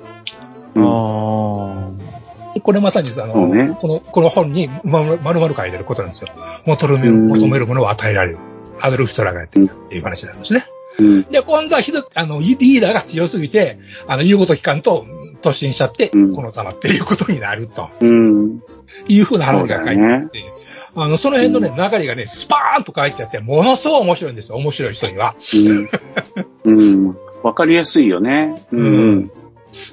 [0.75, 2.18] あで
[2.61, 6.29] これまさにあの、ねこの、この本にまるまる書いてることなんですよ。
[6.65, 8.37] 求める、うん求めるものを与えられる。
[8.81, 10.65] アドルフ・ヒトラーがやってきたっていう話なんですね。
[10.99, 11.23] うん。
[11.23, 15.05] で、今度はひどあの、リーダーが強すぎて、あの、言うこと聞かんと、
[15.41, 18.59] 突進しちゃって、うんこのざまっていうことになるとうん。
[19.07, 20.53] いうふうな話が書いてあって、
[20.95, 24.57] あの、その辺のね、流れがね、スパーンと書いてあって、ものすごい面白いんですよ。
[24.57, 25.35] 面白い人には。
[26.65, 26.79] うん。
[26.79, 27.17] うん。
[27.43, 28.55] わかりやすいよね。
[28.71, 29.31] うん。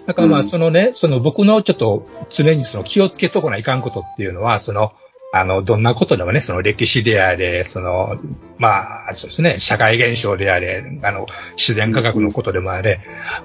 [0.06, 4.92] だからまあ、うんそのね、その僕のちょっと常にその気をつけとこないかんことっていうのは、その、
[5.32, 8.16] あの、どんなことでもね、その歴史であれ、その、
[8.58, 13.00] まあ、そうですね、社会現象であれ、あの、自然科学のことでもあれ、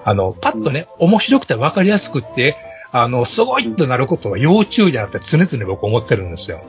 [0.05, 2.55] あの、パッとね、面白くて分かりやすくって、
[2.93, 6.61] あの、すごいとなることは要注意だって常々僕思ってるんですよ。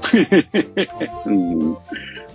[1.26, 1.76] うん。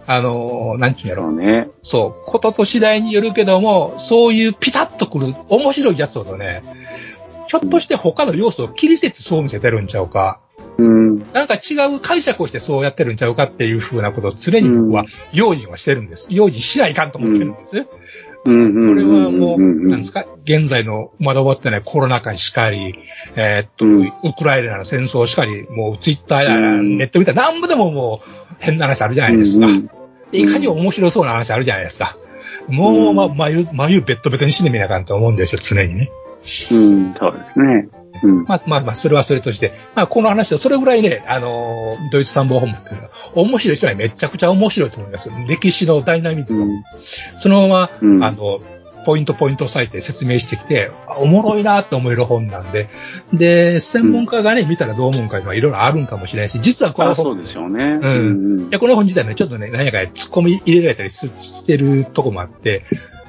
[0.05, 1.69] あの、なんていうんやろそうね。
[1.83, 6.63] そう、ことと次第によるけども、そういうピタッとくる面白いやつほどね、
[7.47, 10.39] ひょっとして他の要素を切り捨ててそう見せてるんちゃうか、
[10.77, 11.19] うん。
[11.33, 16.27] なんか違う解釈をしてそうやってるんちゃうかっていうふうなことを常に僕は用心はしてるんです。
[16.29, 17.77] 用心しないかんと思ってるんです。
[18.45, 18.87] うん。
[18.87, 22.99] これはもう、んなんですか、現在のまだ終わってないコロナ禍しかり、
[23.35, 29.67] えーっと、うんウクライナの戦争しかり、もうツイッターやうんネットみたいな、なんぼでももう変な話あるじゃないですか。
[30.31, 32.17] いかにも面白そうな話あるじゃないですか。
[32.67, 36.11] もう、ま、眉、眉ベッドベトにしてみなあかんと思うんですよ、常にね。
[36.71, 37.13] うん。
[37.13, 37.89] そうですね。
[38.23, 38.43] うん。
[38.45, 45.31] まあまあまあ、それはそれとして、まあこの話はそれぐらいね、あのードイツ参謀本部っていうのは、面白い人にはめちゃくちゃ面白いと思います。
[45.47, 46.67] 歴史のダイナミズムを。
[47.35, 48.61] そのまま、うんあの、
[49.07, 52.89] ポイントポイントを割いて説明してきて、あおもろいなって思える本なんで、
[53.31, 57.83] で、専門家がね、見たらどう思うかいろいろあるんかもしれないし、実はこのあ、そ本うでしょうね。
[57.83, 62.83] うんうんいや、この本自体ね、ちょっとね、何やか突っ込み入れられたりすしてるとこもあって、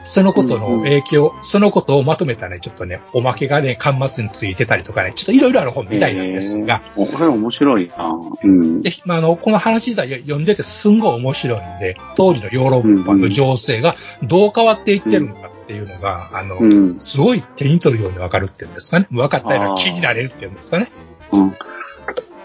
[0.05, 8.11] そのことの影響、そのことをまとめたね、ちょっとね、おまけがね、端末についてたりとかね、ちょっといろいろある本みたいなんですが、えーこれ面白いな
[8.43, 8.81] うん。
[8.81, 17.01] で、まあ、あの、この話自体読んでてすんごい面白いんで、当時のヨーロッパの情勢がどう変わっていってるのかっていうのが、あの、うん。
[17.01, 19.07] すごい手に取るようにわかるっていうんですかね。
[19.11, 20.91] 分かったような気になれるっていうんですかね。
[21.33, 21.55] うん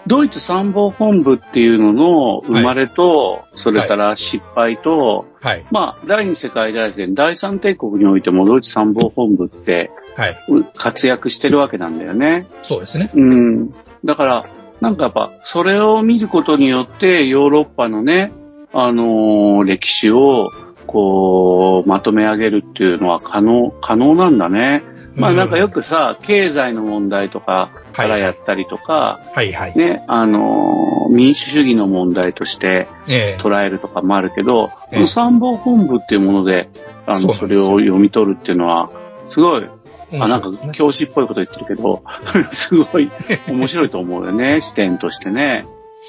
[0.06, 5.66] ドイツ参謀本部っていうのの生まれと、それから失敗と、はい。
[5.70, 10.44] まあ、第二次世界大戦、第三帝国においてもドイツ参謀本部ってはい。
[10.48, 12.46] う活躍してるわけなんだよね。
[12.62, 13.10] そうですね。
[13.14, 13.74] うん。
[14.04, 14.46] だから、
[14.80, 18.32] なんかやっぱ、それを見ることによって、ヨーロッパのね、
[18.72, 20.50] あのー歴史を、
[20.86, 24.82] こう、まとめ上げるっていうのは可能、可能なんだね。
[25.16, 29.76] まあなんかよくさ、経済の問題とかからやったりとか、はいはい。
[29.76, 36.70] ね、あのー民主主義の問題としてええ捉えるとかもあるけど、ええこの参謀本部っていうもので、
[37.06, 38.90] あの、それを読み取るっていうのは、
[39.30, 39.68] すごい、
[40.12, 40.50] あ、なんか。
[40.72, 42.02] 教師っぽいこと言ってるけど、
[42.50, 43.10] すごい
[43.48, 45.66] 面白いと思うよね、 視点としてね。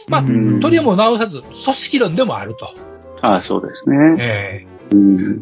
[0.07, 2.69] まあ、うんとりも直さず、組織論でもあると。
[3.21, 4.17] ああ、そうですね。
[4.19, 5.41] えうん。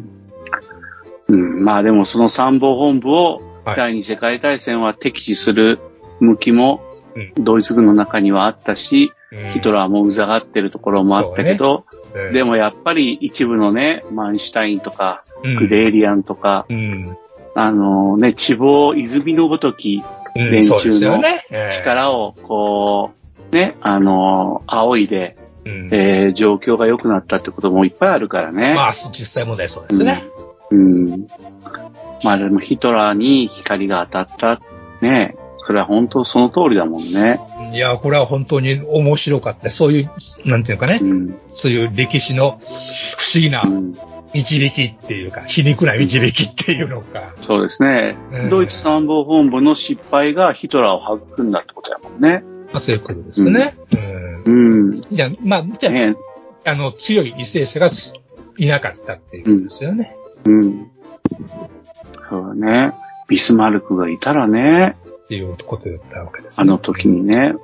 [1.28, 5.80] うん、まあでもその参謀本部をはい第二次世界大戦は敵視する
[6.20, 6.82] 向きも
[7.16, 17.16] うドイツ軍の中にはあったし、えヒトラーもうざがってるところもあったけど、ええでもやっぱり一部のね、マンシュタインとか、うんグレーリアンとか、うん。
[17.54, 20.02] あのね、地望泉のごとき
[20.34, 21.22] うん連中の
[21.70, 23.12] 力を、こ
[23.52, 28.74] う、ね、あの、仰いで、うんえー状況が良くなったってこともいっぱいあるからね。
[28.74, 30.24] まあ、実際問題そうですね。
[30.70, 31.12] うん。
[31.12, 31.26] うん。
[32.24, 34.60] まあでもヒトラーに光が当たった。
[35.00, 35.36] ね。
[35.66, 37.40] それは本当その通りだもんね。
[37.72, 39.70] いや、これは本当に面白かった。
[39.70, 40.10] そういう、
[40.48, 41.38] なんていうかねう、ん。
[41.48, 42.60] そういう歴史の
[43.16, 43.94] 不思議なうん、
[44.34, 47.34] 導きっていうか、皮肉な導きっていうのか。
[47.46, 52.42] そうですね、うんドイツ参謀本部の失敗がヒトラーを育んだってことだもんね。
[52.66, 53.74] まあ、そういうことですね。
[54.46, 54.90] ううん。
[54.90, 54.92] ん。
[54.92, 56.14] じゃあ、まあ、じゃあ、ね。
[56.66, 57.90] あの、強い為政者が
[58.58, 60.16] いなかったっていうことですよね。
[60.44, 60.90] うん。
[62.28, 62.94] そうだね。
[63.28, 66.62] ビスマルクがいたらね、っていうことだったわけです、ね。
[66.62, 67.54] あの時にね。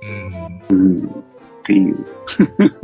[0.71, 0.79] うん。
[0.79, 1.07] うん。
[1.07, 1.13] っ
[1.65, 2.07] ていう、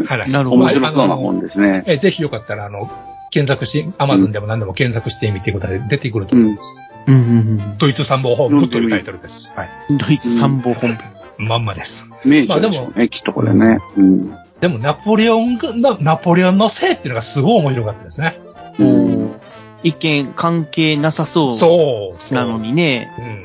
[0.05, 0.31] 話。
[0.31, 1.83] なるほど面白そうな本ですね。
[1.87, 2.91] え、ぜひよかったら、あの、
[3.31, 5.89] 検索して、アマゾンでも何でも検索してみてください。
[5.89, 6.87] 出てくると思います。
[7.07, 7.41] うんうんう
[7.75, 7.79] ん。
[7.79, 9.55] ドイツ参謀本部というタイトルです。
[9.57, 9.71] はい。
[9.91, 10.99] ドイツ参謀本部。
[11.39, 12.07] まんまです。
[12.25, 13.79] 明治でしょうね、きっとこれね。
[13.97, 14.35] うん。
[14.61, 18.41] でも、ナポレオンが、なナポレオンのせいっていうのがすごい面白かったですね。
[18.79, 19.36] うん。
[19.83, 23.11] 一見関係なさそうなのにね。
[23.19, 23.45] うん。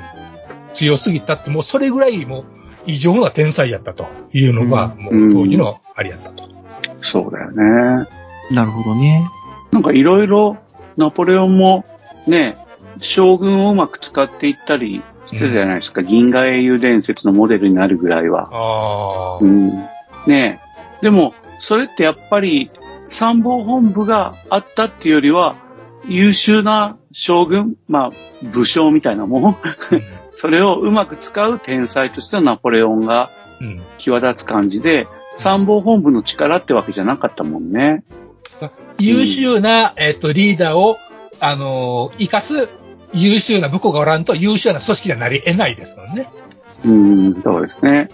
[0.74, 2.46] 強すぎたって、もうそれぐらいもう
[2.86, 6.50] 異常な天才やったというのが、もう当時のありやったと。
[7.02, 8.08] そうだよね。
[8.52, 9.26] なるほどね。
[9.72, 10.58] なんかいろいろ、
[10.98, 11.86] ナポレオンも、
[12.28, 12.58] ね、
[13.00, 16.04] 将軍をうまく使っていったりしてたじゃないですか。
[16.04, 18.50] 銀河英雄伝説のモデルになるぐらいは。
[18.52, 19.40] ああ。
[19.42, 19.86] うん。
[20.28, 20.60] ね
[21.02, 22.72] でも、それってやっぱり、
[23.10, 25.56] 参謀本部があったっていうよりは、
[26.08, 28.12] 優秀な将軍、まあ、
[28.44, 29.58] 武将みたいなもん。
[30.34, 33.30] それをうまく使う天才としてのナポレオンが
[33.62, 33.82] うん。
[34.00, 38.04] 際立つ感じで、参謀本部の力ってわけじゃなかったもんね。
[38.98, 40.98] 優秀な、えっ、と、リーダーを、
[41.40, 42.70] あのー生かす
[43.14, 46.30] 優秀な部下がおらんと優秀な組織にはなり得ないですもんね。
[46.86, 48.10] うん、そうですね。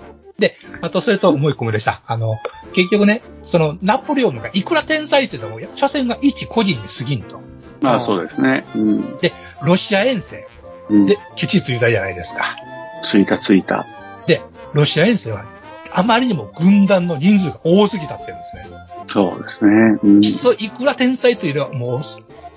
[0.82, 2.02] あと、それともう一個目でした。
[2.06, 2.36] あの、
[2.74, 7.42] 結局ね、その、ナポレオンがいくら天才って言っても、所詮が一個人に過ぎんと。
[7.82, 8.66] まあそうですね。
[8.76, 9.20] うん。
[9.64, 10.48] ロシア遠征
[10.90, 12.56] うん、で、ケチッと言ったじゃないですか。
[13.04, 13.86] ついたついた。
[14.26, 14.42] で、
[14.74, 15.46] ロシア遠征は、
[15.92, 18.78] あまりにも軍団の人数が多すぎたってんですね。
[19.14, 20.00] そうですね。
[20.04, 20.24] うん。
[20.24, 22.02] そういくら天才というよりは、もう、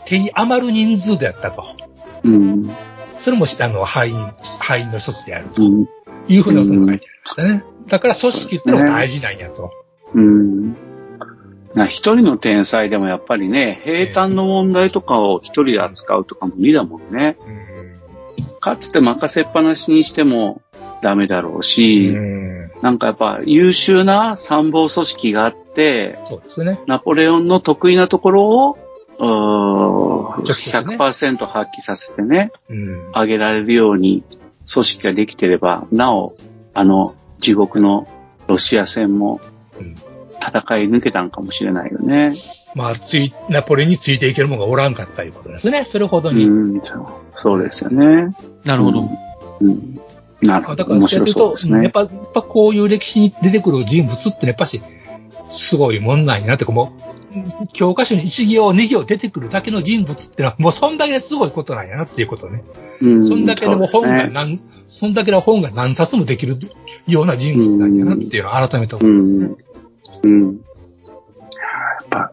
[0.04, 1.64] 手に余る人数であったと。
[2.24, 2.70] うん。
[3.18, 5.86] それも、あの、敗因、敗因の一つであるとうん。
[6.28, 7.64] いうふうなことが書いてありましたね。
[7.88, 9.72] だから組織っていうのが大事なんやと。
[10.14, 10.76] うん。
[11.74, 17.36] な一人の天才でもやっぱりね、平坦の問題とかを一人で扱うとか無理だもんね。
[18.60, 20.60] かつて任せっぱなしにしても
[21.00, 22.70] ダメだろうし、うん。
[22.82, 26.80] なんかやっぱ優秀な参謀組織があって、そうですね。
[26.86, 28.78] ナポレオンの得意なところを、
[29.18, 33.10] うー直接ね100%発揮させてね、うん。
[33.12, 34.24] 上げられるように
[34.70, 36.36] 組織ができてれば、なお、
[36.74, 38.08] あの、地獄の
[38.48, 39.59] ロシア戦もうん
[40.40, 42.34] 戦い抜けたんかもしれないよね。
[42.74, 45.84] まあ、つい、ナポレについていける者がおらんかったということですね。
[45.84, 46.46] それほどうに。
[46.46, 48.34] ん、そうそうですよね。
[48.64, 49.08] なるほど。
[49.60, 50.00] うん。
[50.40, 50.76] なるほど。
[50.76, 51.82] だから、そうやって言うと、ね。
[51.82, 54.80] やっぱ、やっぱこういう歴史に出てくる人物ってねやっぱし、
[55.48, 62.62] すごいもんなんやなって、こうもう、教科書に一行二行出てくるだけの人物ってのは、もうそんだけすごいことなんやなっていうことね。
[63.00, 64.56] うんそんだけでも本が何、
[64.88, 66.56] そんだけの本が何冊もできる
[67.06, 69.34] ような人物なんやなっていうのを改めて思ういますね。
[69.34, 69.42] ん。
[69.42, 69.58] うん。
[70.28, 72.32] やっぱ、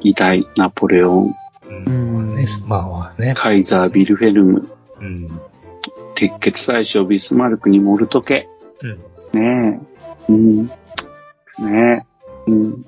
[0.00, 1.34] 偉大ナポレオン、
[1.68, 3.34] うんねまあまあね。
[3.36, 4.68] カイザー・ビルフェルム、
[5.00, 5.40] うん。
[6.14, 8.48] 鉄血大将ビスマルクにモルトケ。
[8.80, 9.40] うん。
[9.40, 9.80] ね
[10.28, 10.32] え。
[10.32, 10.66] うん。
[10.66, 10.74] で
[11.48, 12.06] すね。
[12.46, 12.84] うん。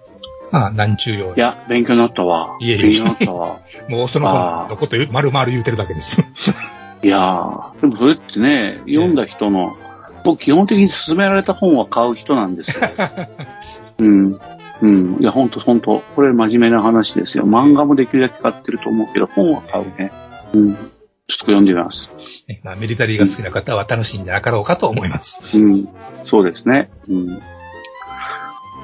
[0.50, 1.38] まあ、何中用い。
[1.38, 2.56] や、勉強になったわ。
[2.60, 3.60] いえいえ勉強になったわ。
[3.88, 6.20] もうその本のこと言う丸々言うてるだけです。
[7.02, 9.76] いやー、でもそれってね、読んだ人の、
[10.24, 12.90] 僕基本的に勧められた本は買う人なんですよ。
[14.00, 14.40] うん。
[14.82, 15.16] うん。
[15.20, 16.02] いや、ほんとほんと。
[16.16, 17.44] これ真面目な話ですよ。
[17.44, 20.10] 漫画もできるだけ買ってると思うけど、本は買うね。
[20.54, 20.74] うん。
[20.74, 20.86] ちょっ
[21.26, 22.10] と読んでみます。
[22.48, 25.56] ねまあ、ミリタリーが好きな方は楽しいんじゃなかろうかと思います。
[25.56, 25.88] うん。
[26.24, 26.90] そうですね。
[27.08, 27.40] うん。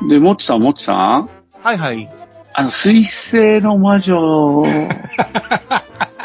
[0.08, 1.30] で、もっちさん、もっちさん
[1.62, 2.10] はいはい。
[2.52, 4.62] あの、水星の魔女、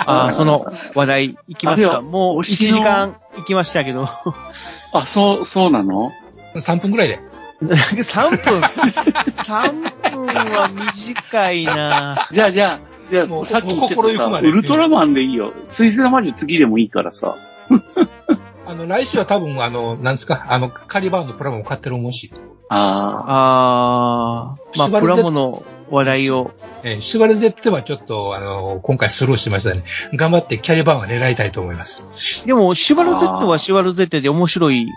[0.05, 0.65] ああ、その
[0.95, 2.01] 話題行きますか。
[2.01, 2.77] もう1推しの？
[2.77, 4.07] 時間行きましたけど。
[4.93, 6.11] あ、そう、そうなの
[6.55, 7.19] ？3分くらいで。
[7.66, 12.80] 3分 ?3 分は短いな じゃあ、じゃあ、
[13.12, 15.53] じゃあ、もうさっき言ってたさ、心ゆくまでウルトラマンでいいよ。
[15.66, 17.36] 水星の魔女次でもいいからさ。
[18.66, 22.32] あの、来週は多分、あの、なんですか、あの、カリバーンのプラモも買ってる思うし、
[22.70, 26.51] ああー、まあ、縛るぜプラモの話題を。
[26.84, 29.84] えーシュバルゼッテはちょっと、あの、今回スルーしましたね。
[30.14, 32.07] 頑張ってキャリバーンは狙いたいと思います。
[32.45, 34.88] でも、シュバル Z はシュバル Z で面白い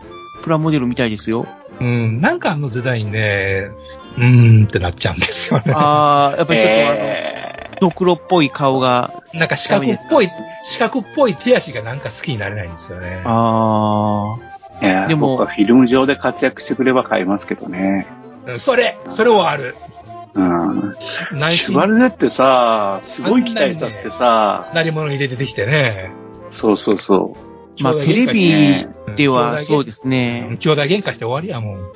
[0.45, 1.47] プラモデルみたいですよ。
[1.81, 3.71] うん、なんかあのデザインね、
[4.17, 5.73] うーんってなっちゃうんですよね。
[5.75, 6.47] あー、やっあ。
[6.47, 10.29] ぱりちょっとあの、えドクロっぽい顔が、なんか四角っぽい、
[10.65, 13.23] 四角っぽい手足がなんか好きになれないんですよね。
[13.25, 18.07] あーいやでも僕はフィルム上で活躍してくれば買いますけどね。
[18.47, 19.75] うんそれ、それはある。
[20.35, 20.97] うん。
[21.01, 26.11] シュバルネってさ、すごい期待させてさ、なり物入れて出てきてね。
[26.51, 27.54] そうそうそー。
[27.81, 30.57] まあ、テレビではそうですうんね。
[30.61, 31.81] 兄弟喧嘩して終わりやもん。
[31.81, 31.93] う。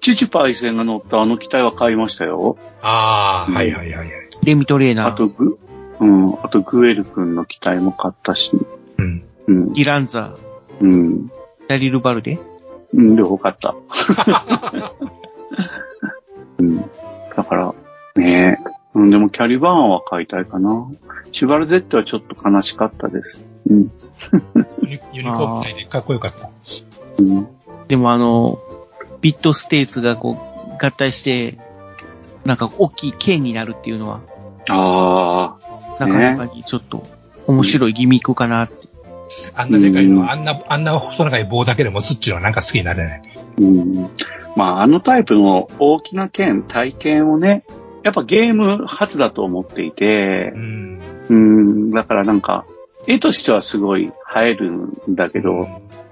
[0.00, 2.58] チュチュパイセンが乗ったあの機体は買いましたよ。
[2.82, 4.10] ああ、うんはいはいはいはい。
[4.42, 5.58] レミトレーナー、あとグ、
[6.00, 8.52] うん、あとグエル君の機体も買ったし、
[8.98, 9.24] うん。
[9.46, 10.36] うん、ギランザ、
[10.80, 11.28] うん、
[11.68, 12.38] ダリルバルデ？
[12.92, 13.74] うん、両方買った。
[16.58, 16.80] うん。
[17.36, 17.74] だから、
[18.16, 18.64] ねえ。
[18.94, 20.88] うん、でもキャリバーンは買いたいかな。
[21.32, 23.44] シュバルゼットはちょっと悲しかったです。
[23.68, 23.90] うん。
[24.82, 26.50] ユニユニコーンみたいでかっこよかった。
[27.18, 27.48] うん。
[27.88, 28.58] でもあの、
[29.20, 30.38] ビットステーツがこ
[30.80, 31.58] う、合体して、
[32.44, 34.20] なんか大きい剣になるっていうのは、
[34.70, 35.56] あ
[35.98, 37.06] あ、なかなかにちょっと
[37.46, 38.88] 面白いギミックかなって。
[39.54, 43.22] あんなでかいのあんな、あんな細長い棒だけで持つっていうのはなんか好きになれない。
[43.58, 44.10] うん。
[44.56, 47.64] まあ、あのタイプの大きな剣、体験をね、
[48.02, 51.00] やっぱゲーム初だと思っていてう、ん。
[51.28, 52.66] うん、だからなんか、
[53.06, 55.68] 絵としてはすごい映えるんだけど、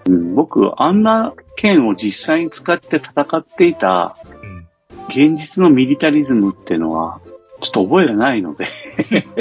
[0.07, 4.67] うん、僕、あんな剣を実際に使って戦っていたうん。
[5.09, 7.21] 現実のミリタリズムっていうのは、
[7.61, 8.67] ちょっと覚えがないので。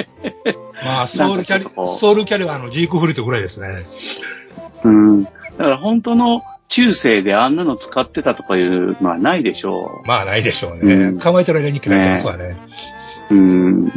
[0.84, 3.86] まあ、ソウルキャリソウルキャリバーのジークフリットぐらいですね。
[4.84, 5.24] うん。
[5.24, 11.12] だから本当の中世であんなの使ってたとかいうのはないでしょまあ、ないでしょううね。
[11.12, 12.58] ん構えてる間に決めてますわね。
[13.30, 13.36] う。
[13.36, 13.92] うん。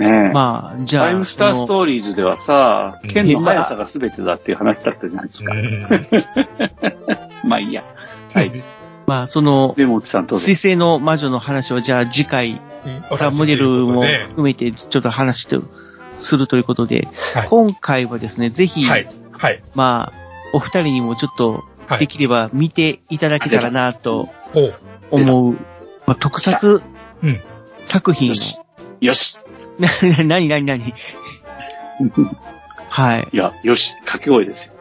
[0.00, 0.32] ねえ。
[0.32, 5.52] まあ、じゃあ、タイムスターストーリーズではさうん、剣の速さが全てだっていう話だったじゃないですか。
[5.52, 5.86] うん。
[7.48, 7.84] まあいいや。
[8.32, 8.64] はい。
[9.06, 10.68] まあ、その、でも、おじさんどうぞ水。
[10.70, 12.60] 星の魔女の話は、じゃあ次回、
[13.10, 15.58] プラモデルもね含めてちょっと話して、
[16.16, 19.08] するということで、はい今回はですね、ぜひ、はい。
[19.32, 19.62] はい。
[19.74, 20.20] まあ、
[20.52, 24.74] お二人にもちょっと、はいできれば見ていただけたらなとほう。
[25.10, 25.52] 思う、
[26.06, 26.84] まあ、特撮
[27.24, 27.40] うん
[27.84, 28.34] 作品を。
[29.00, 29.38] よし。
[29.78, 29.88] な、
[30.24, 30.94] なになになに
[32.88, 33.28] はい。
[33.32, 33.94] いや、よし。
[34.00, 34.74] 掛け声ですよ。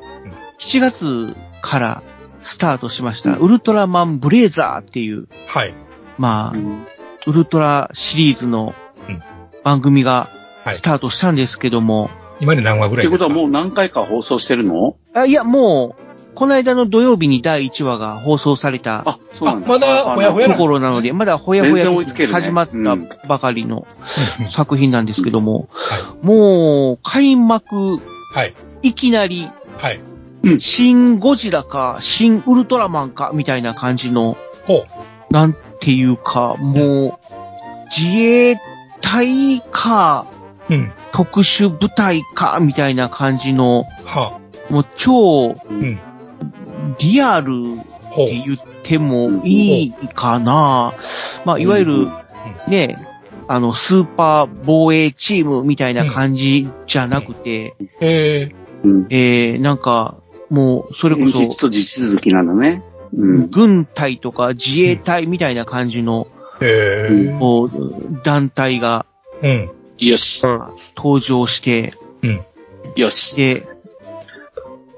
[0.60, 2.04] 7月から
[2.42, 5.74] スタートしました、ウルトラマンブレーザーっていう、はい。
[6.18, 6.86] まあ、うん
[7.28, 8.74] ウルトラシリーズの
[9.08, 9.22] うん
[9.64, 10.30] 番組が
[10.64, 12.10] はいスタートしたんですけども、
[12.40, 13.26] 今で何話ぐってことらいですか？
[13.28, 14.96] はもう何回か放送してるの？
[15.14, 16.09] あいや、もう、
[16.40, 19.68] この間の土曜日に第1話が放送されたあ、そうなんだ。
[19.68, 21.92] あまだほやほやところなので、まだほやほや
[22.32, 22.96] 始まった
[23.28, 23.86] ばかりの
[24.40, 28.00] うん作品なんですけども、はもう、開幕、
[28.34, 28.54] はい。
[28.84, 30.00] いきなり、はい。
[30.60, 34.86] 新ゴジラか、新ウルトラマンか、みたいな感じの、ほ
[35.30, 35.34] う。
[35.34, 37.20] なんていうか、もう、
[37.94, 38.56] 自衛
[39.02, 40.26] 隊か、
[40.70, 40.94] うん。
[41.12, 45.66] 特殊部隊か、みたいな感じの、はもう超あ。
[45.70, 46.00] うん。
[46.98, 48.00] リアルっ。
[48.16, 50.94] て言ってもいいかな。
[51.46, 52.08] まあ、いわゆる、
[52.68, 52.98] ね、
[53.48, 60.18] あの、スーパー防衛チームみたいな感じじゃなくて、えー、なんか、
[60.50, 62.84] もう、それこ現そ、実と地続きなのね。
[63.16, 63.50] うん。
[63.50, 66.28] 軍隊とか自衛隊みたいな感じの、
[68.24, 69.06] 団体が
[69.42, 69.70] うん。
[70.00, 70.44] よし。
[70.96, 72.42] 登場して、うん。
[72.96, 73.36] よし。
[73.36, 73.68] で、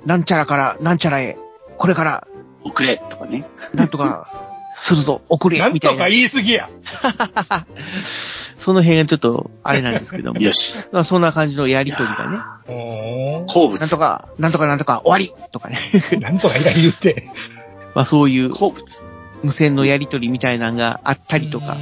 [0.05, 1.37] なんちゃらからなんちゃらへ、
[1.81, 2.27] これから
[2.63, 3.43] 遅れとかね。
[3.73, 4.27] なんとか
[4.75, 5.97] するぞ、遅れ なんみたいな。
[5.97, 6.69] とか言い過ぎや。
[8.55, 10.37] その辺がちょっと、あれなんですけども。
[10.45, 10.89] よし。
[10.91, 12.37] まあそんな感じのやりとりがね。
[13.47, 13.79] 好物。
[13.79, 15.79] なんとか、なんとかなんとか終わりとかね。
[16.21, 17.31] なんとかいら言って。
[17.95, 18.85] まあそういう好物。
[19.41, 21.79] 無線のやりとりみたいなのがあったりとか、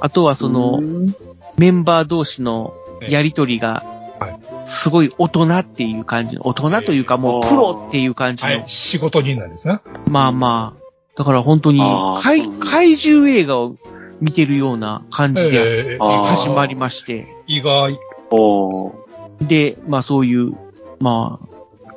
[0.00, 0.78] あとはそその、
[1.56, 2.74] メンバー同士の
[3.08, 3.91] やりとりがはい、
[4.64, 8.50] すごい大人っていう感じの、大人というかもうプロっていう感じの。
[8.50, 9.82] はい、、仕事人なんですな。
[10.08, 10.82] まあまあ、
[11.16, 11.80] だから本当に
[12.22, 13.76] 怪怪獣映画を
[14.20, 17.98] 見てるような感じで始まりまして、意外。
[19.40, 20.52] で、まあそういう、
[21.00, 21.48] まあ、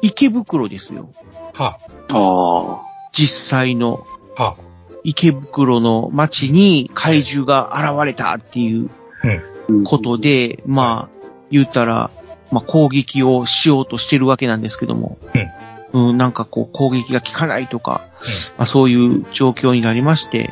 [0.02, 1.12] 池袋ですよ。
[1.54, 1.80] は。
[2.10, 4.06] あ実際の
[4.36, 4.58] あ、は。
[5.04, 8.90] 池袋の街に怪獣が現れたっていう
[9.24, 9.86] あ。
[9.86, 12.12] ことで、まあ、言ったら、
[12.52, 15.18] まあ攻撃をしようとしてるわけなんですけども、
[15.94, 18.06] うん、なんかこう攻撃が効かないとか、
[18.58, 20.52] まあそういう状況になりまして、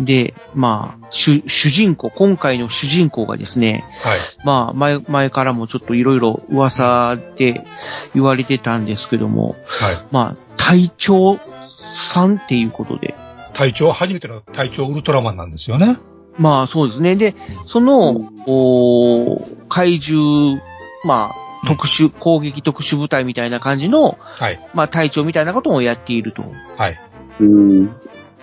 [0.00, 4.18] で、まあ、主、主人公、今回の主人公がですね、はい。
[4.44, 7.64] まあ、前、前からもちょっといろいろ噂で
[8.12, 9.96] 言われてたんですけども、はい。
[10.10, 13.14] まあ、隊長さんっていうことで、
[13.52, 15.96] 隊長、初めての隊長ウルトラマンなんですよね。
[16.36, 17.14] まあそうですね。
[17.14, 17.34] で、
[17.66, 20.60] その、おー怪獣、
[21.04, 24.68] まあ、特殊、攻撃特殊部隊みたいな感じの、はい。
[24.74, 26.44] まあ隊長みたいなことをやっていると。
[26.76, 27.00] はい。
[27.40, 27.86] うん。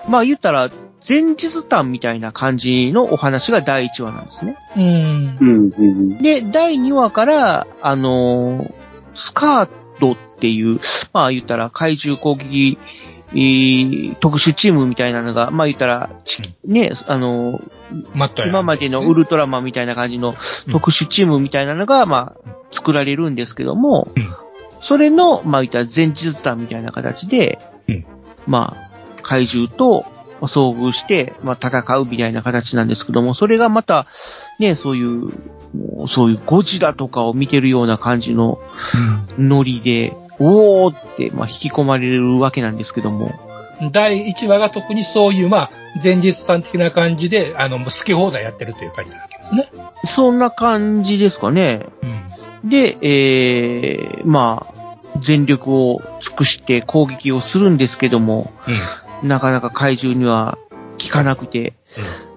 [0.08, 0.70] まあ言ったら、
[1.08, 4.58] 前日談みたいな感じのお話が第1話なんですね。
[4.76, 5.38] うん。
[5.40, 5.72] うん。
[5.78, 6.18] うん。
[6.20, 8.74] で、第2話から、あのー
[9.14, 10.80] スカートっていう、
[11.14, 12.78] まあ言ったら怪獣攻撃、
[13.34, 17.62] えー特殊チームみたいなのが、まあ言ったら、ちね、あの。
[18.48, 20.34] 今までのウルトラマンみたいな感じの
[20.72, 24.36] 特殊チームみたいなのが、まあ、作られるんですけども、うん。
[24.80, 27.60] それの、まあ、言ったら前日談みたいな形で、
[27.90, 28.06] うん。
[28.48, 30.06] まあ、怪獣と
[30.40, 34.08] 遭遇して、まあ、戦うみたいな形なんですけども、それがまた、
[34.58, 35.32] ね、そういう
[36.08, 38.60] そういうゴジラとかを見てるような感じの
[39.38, 43.32] ノリで、おーって、まあ、引き込まれるわけなんですけども、
[43.82, 43.92] うん。
[43.92, 45.72] 第1話が特にそういう、まあ、
[46.04, 49.72] 前日さん的な感じで、あの、もう好き放題やってるという感じなわけですね。
[50.06, 51.86] そんな感じですかね。
[52.64, 52.70] うん。
[52.70, 58.52] で、えー、まあ、全力を尽くして攻撃をするんですけども、
[59.22, 59.28] うん。
[59.28, 60.58] なかなか怪獣には
[61.02, 61.74] 効かなくて、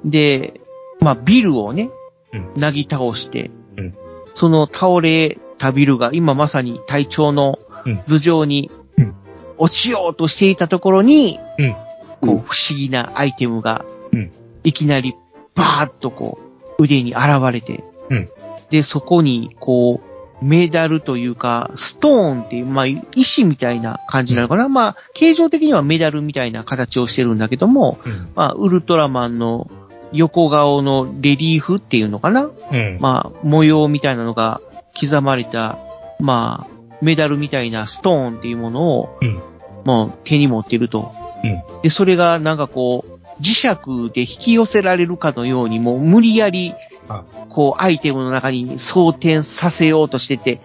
[0.04, 0.60] で、
[1.00, 1.90] まあ、ビルをね、
[2.32, 3.94] うんなぎ倒して、うん
[4.34, 7.63] その倒れたビルが今まさに隊長のうん
[8.06, 9.14] 頭上にうん。
[9.56, 11.72] 落ちようとしていたところに、うん。
[11.72, 11.78] こ
[12.20, 14.32] う不思議なアイテムがうん、
[14.62, 15.14] いきなり
[15.54, 16.38] バーッとこ
[16.78, 18.28] う腕に現れて、うん。
[18.70, 24.68] で、そこにこう、メダルというか、ストーンっていう、まあ、石みたいな感じなのかな。
[24.68, 28.32] まあ、形状的にはメダルみたいな形をしてるんだけども、うん。
[28.34, 29.70] まあ、ウルトラマンの
[30.12, 32.50] 横顔のレリーフっていうのかな。
[32.72, 32.98] うん。
[33.00, 34.60] まあ、模様みたいなのが
[35.00, 35.78] 刻まれた、
[36.18, 39.40] まあ、メダルみたいなストーンっていうものを、うん
[39.84, 41.12] もう手に持ってると。
[41.42, 46.72] うんで、それがなんかこう、磁石で引き寄せられるかのように、もう無理やり
[47.08, 50.60] あ、こう、アイテムの中に装填させようとしてて、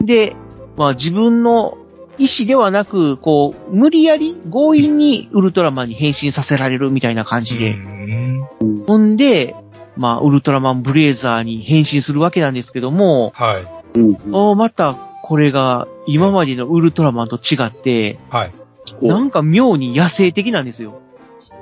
[0.00, 0.06] うん。
[0.06, 0.34] で、
[0.76, 1.78] まあ自分の
[2.18, 8.84] 意思ではなく、こう、無理やり強引にウルトラマンに変身させられるみたいな感じで、うん。
[8.86, 9.54] ほんで、
[9.96, 13.98] まあ、ウルトラマンブレーザーに変身するわけなんですけども、はい。
[13.98, 14.34] うん。
[14.34, 18.52] おまた、これが、今までのウルトラマンと違って、はい。
[19.00, 21.00] なんか妙に野生的なんですよ。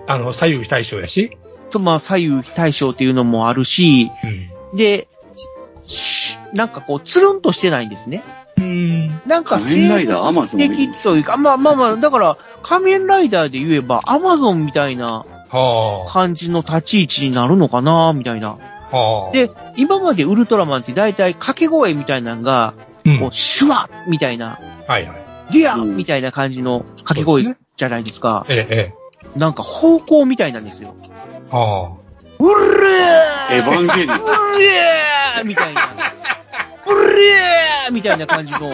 [0.08, 1.38] あの、左右非対称やし？
[1.70, 4.10] と、まあ、左右非対称っていうのもあるし、
[4.72, 4.76] うん。
[4.76, 5.06] で、
[5.86, 8.24] しなんかこう、つるんとしてないんですね。
[8.58, 9.08] うん。
[9.26, 18.58] なんか仮面ライダーアマゾン的というか、まあまあまあ、だから、仮面ライダーで言えば、アマゾンみたいなは感じの立ち位置になるのかな、みたいな。
[18.90, 18.96] あ。
[18.96, 19.32] はあ。
[19.32, 22.74] で、今までウルトラマンって大体掛け声みたいなのが、
[23.04, 25.22] うん、こう、シュワッみたいな、はいはい。
[25.52, 28.46] デュアうんみたいな感じの掛け声じゃないですか。
[28.48, 28.94] ええ、
[29.34, 30.94] えなんか方向みたいなんですよ。
[31.04, 31.54] え。
[31.54, 31.96] は
[32.38, 34.18] うるーエヴァンゲリオン。
[34.18, 35.82] うるーみたいな。
[36.86, 38.72] うるーみたいな感じの、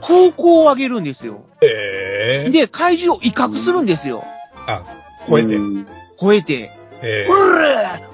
[0.00, 1.44] 方向を上げるんですよ。
[1.46, 1.56] あ。
[1.62, 2.50] ええ。
[2.50, 4.24] で、怪獣を威嚇するんですよ。
[4.66, 4.84] あ、
[5.28, 5.56] 超えて。
[5.56, 5.86] うん
[6.18, 6.70] 吠えて、
[7.02, 7.42] ええうる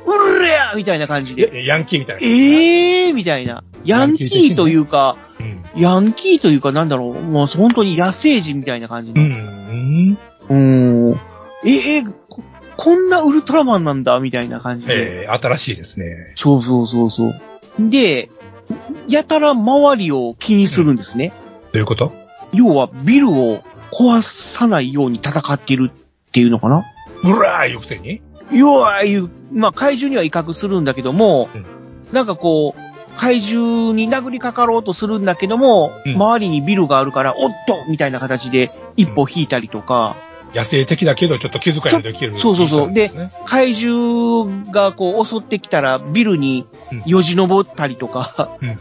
[0.07, 1.65] ーうれやみたいな感じで。
[1.67, 2.23] ヤンキーみたいな。
[2.23, 3.65] ええー、みたいな。
[3.87, 5.65] ヤンキーというか、うん。
[5.81, 9.23] ヤンキーというかなんだろう、もう本当に野生児みたいな感じうの。
[9.23, 10.19] ん。
[10.49, 11.21] うーん。
[11.65, 12.43] え、え、こ
[12.77, 15.23] こんなウルトラマンなんだ、みたいな感じで。
[15.25, 16.33] えー、新しいですね。
[16.35, 17.41] そうそうそうそう。
[17.79, 18.29] で、
[19.09, 21.33] やたら周りを気にするんですね。
[21.73, 22.13] どういうこと？
[22.53, 23.63] 要はビルを
[23.93, 26.85] 壊さないように戦ってるっていうのかな
[27.23, 28.21] うらーいうくせに？
[28.53, 31.67] 要は、いう、まあ、怪獣には威嚇するんだけども、うん
[32.13, 32.81] なんかこう、
[33.17, 40.17] 怪獣に殴りかかろうとするんだけども、うん周りにビルがあるから、おっとみたいな形で一歩引いたりとか、
[40.55, 42.39] 野生的だけど、ちょっと気遣いのできる。
[42.39, 43.11] そうそうそうで。
[43.45, 46.67] 怪獣がこう襲ってきたらビルに
[47.05, 48.77] よじ登ったりとか、うんうん。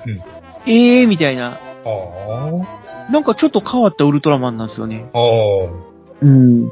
[0.68, 5.10] ええーみたいな、あなんかちょっと変わったウルトラマンなんですよね。
[5.14, 5.20] あ。
[5.20, 5.96] ああ。
[6.22, 6.66] うん。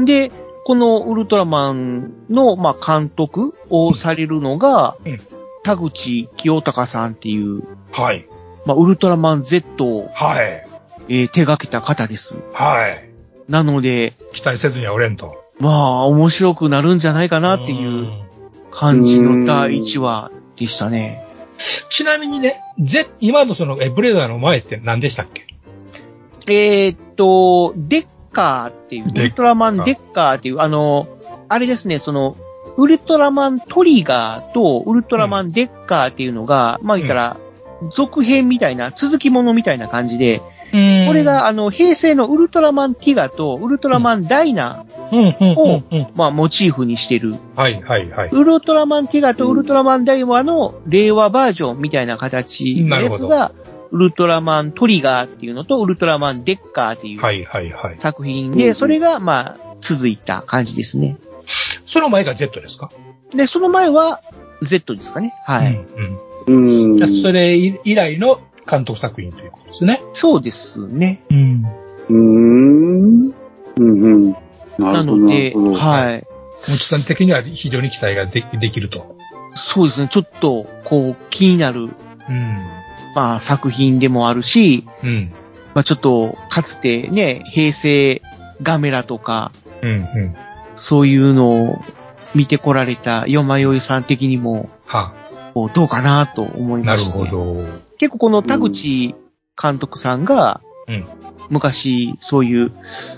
[0.00, 0.30] んで、
[0.64, 5.20] このウルトラマンの、まあ、監督をされるのが、うん
[5.66, 7.62] 田口清隆さんっていう、
[7.92, 8.28] はい。
[8.64, 10.66] まあ、ウルトラマン Z を、はい。
[11.08, 12.36] えー手掛けた方です。
[12.52, 13.10] はい。
[13.48, 15.42] なので、期待せずにはおれんと。
[15.58, 18.08] まあ、面白くなるんじゃないかなっていう
[18.70, 21.26] 感じの第1話でしたね。
[21.90, 25.46] ちなみにね、ぜ、今のその、え、ブレーザーの前って何でしたっけ？
[26.48, 31.08] えーっと、デッカーっていう、ウルトラマンデッカーっていう、あの、
[31.48, 32.36] あれですね、その、
[32.76, 37.38] ウルトラマントリガーとウルトラマンデッカーっていうのが、まあ言ったら、
[37.94, 40.76] 続編みたいな、続きものみたいな感じで、こ
[41.12, 46.06] れ、が、あの、平成のウルトラマンティガとウルトラマンダイナうん、うん、うんを、うん。
[46.14, 47.36] まあ、モチーフにしてる。
[47.54, 48.30] はい、はい、はい。
[48.30, 53.52] ウルトラマンティガとウルトラマンダイナの令和バージョンみたいな形のやつなが、
[53.92, 57.20] ウルトラマントリガーっていうのと、ウルトラマンデッカーっていう。
[57.98, 61.16] 作品で、それが、まあ、続いた感じですね。
[61.86, 62.90] その前が Z ですか？
[63.34, 64.20] で、その前は、
[64.62, 65.34] Z ですかね。
[65.44, 65.74] はい。
[65.74, 66.92] うん、うん。
[66.92, 67.08] うん。
[67.08, 70.02] それ以来の監督作品ということですね。
[70.12, 71.22] そうですね。
[71.30, 71.64] うん。
[72.08, 73.34] うーん。
[73.76, 74.36] うんうん。
[74.78, 76.26] なので、はい。
[76.70, 79.16] もちさん的には非常に期待がでできると。
[79.54, 80.08] そうですね。
[80.08, 81.90] ちょっと、こう、気になる、うん。
[83.14, 85.32] まあ、作品でもあるし、うん。
[85.74, 88.20] まあ、ちょっと、かつてね、平成
[88.62, 90.36] ガメラとか、うん、うん。
[90.76, 91.82] そういうのを
[92.34, 95.12] 見てこられたよまよいさん的にも、は
[95.54, 97.18] こうどうかなと思いなるまして。
[97.18, 97.64] ほど。
[97.98, 99.14] 結構この田口
[99.60, 101.06] 監督さんが、うん
[101.48, 102.72] 昔、そういう、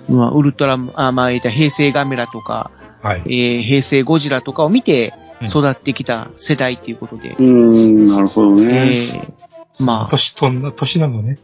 [0.08, 2.70] まあ、ウルトラ、あ、まあ、言った平成ガメラとか、
[3.02, 3.22] はい。
[3.26, 8.90] えー平成ゴジラとかを見てうん育ってきた世代っていうことで、うーん、なるほどえね。
[8.90, 11.38] ーま年とんな、年なのね。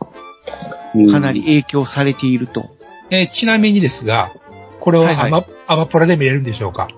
[0.00, 2.66] あ、かなり影響されていると。
[3.10, 4.32] えーちなみにですが、
[4.88, 6.88] これをはいはいアマ、アマプラで見れるんでしょうか？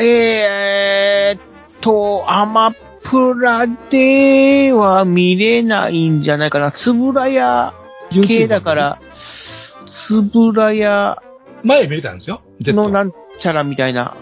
[0.00, 1.40] えーっ
[1.80, 6.70] と、アマプラでは見れないんじゃないかな。
[6.70, 7.74] つぶらや
[8.24, 8.76] 系だか。
[8.76, 9.74] ら、つ
[10.22, 11.20] ぶらや
[11.64, 12.40] 前見れたんですよ。
[12.60, 14.14] のなんちゃらみたいな。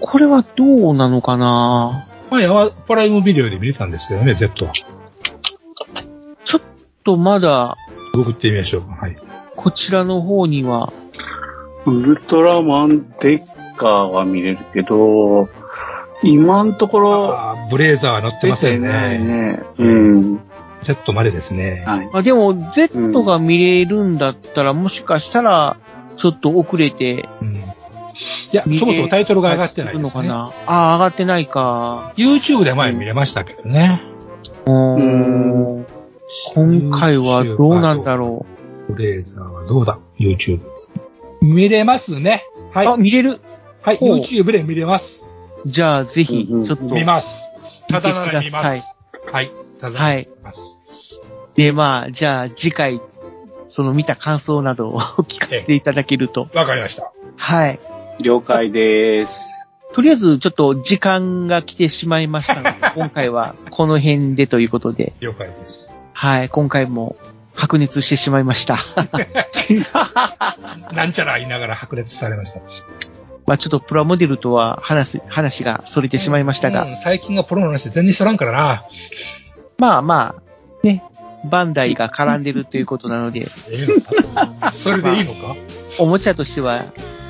[0.00, 2.08] これはどうなのかな？
[2.30, 4.72] 前はプライムビデオで見れたんですけどね、Z は。
[4.72, 6.62] ちょっ
[7.04, 7.76] とまだ、
[8.14, 8.82] ググってみましょう。
[8.88, 9.18] はい。
[9.56, 10.92] こちらの方には、
[11.86, 13.46] ウルトラマンデッ
[13.76, 15.48] カーは見れるけど、
[16.22, 19.18] 今のところブレーザーは乗ってませんね。
[19.18, 19.62] ね。
[19.78, 20.40] うん。
[20.82, 21.84] Z までですね。
[21.86, 22.10] はい。
[22.12, 25.76] あでも Z が見れるんだったら、もしかしたら、
[26.16, 27.56] ちょっと遅れてうん。
[27.56, 27.62] い
[28.52, 30.22] や、見れそもそもタイトルが上がってないるですね。
[30.22, 32.12] のかなああ、上がってないか。
[32.16, 34.02] YouTube で前見れましたけどね。
[34.64, 35.86] うーん
[36.54, 38.46] 今回はどうなんだろ
[38.88, 40.60] ブレーザーはどうだ ?YouTube。
[41.40, 42.44] 見れますね。
[42.72, 42.84] はう。
[42.84, 42.86] い。
[42.88, 43.40] あ、見れる
[43.82, 45.26] はい、YouTube で見れます。
[45.64, 46.76] じゃあ、ぜひ、ちょっと。
[46.76, 47.42] 見ます。
[47.88, 48.98] ただなら見見てくださいます。
[49.32, 49.52] はい。
[49.80, 50.82] ただなら見ます。
[51.54, 53.00] で、まあ、じゃあ、次回、
[53.68, 56.48] その見た感想などを聞かせていただけると。
[56.54, 57.12] わかりました。
[57.36, 57.78] はい。
[58.20, 59.46] 了解です。
[59.92, 65.96] とりあえず、ちょっと時間が来てしまいましたので、 今回はこの辺でということで、了解です。
[66.12, 67.16] はい、今回も
[67.56, 68.78] 白熱してしまいました。
[70.92, 72.60] なんちゃら言いながら白熱されました。
[73.46, 78.84] まあちょっとプラモデルとは話す、話が逸れてしまいましたが、うん最近がプロの話全然しとらんからな。
[79.78, 81.02] まあまあ、ね、
[81.44, 84.00] バンダイが絡んでるということなので、ええの
[84.60, 85.54] か それでいいのか？
[85.98, 86.84] おもちゃとしては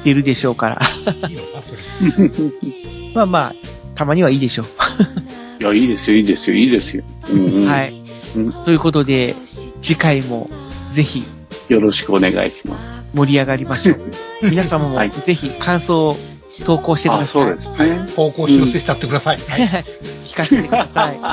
[0.05, 1.62] 出るでしょうから、いいのか？
[1.62, 2.31] それ。
[3.14, 3.53] まあまあ、
[3.95, 4.66] たまにはいいでしょう。
[5.62, 7.05] いや、いいですよ、いいですよ、いいですよ。
[7.31, 7.95] うんうんはい。
[8.37, 9.35] うんということで、
[9.81, 10.49] 次回も
[10.91, 11.24] ぜひ
[11.68, 12.97] よろしくお願いします。
[13.14, 14.01] 盛り上がりましょう。
[14.43, 16.16] 皆様もはいぜひ感想を
[16.64, 17.43] 投稿してください。
[17.43, 18.07] あ、そうですね。
[18.14, 19.39] 方向修正してやってください。
[19.39, 19.85] はい。
[20.24, 21.18] 聞かせてください。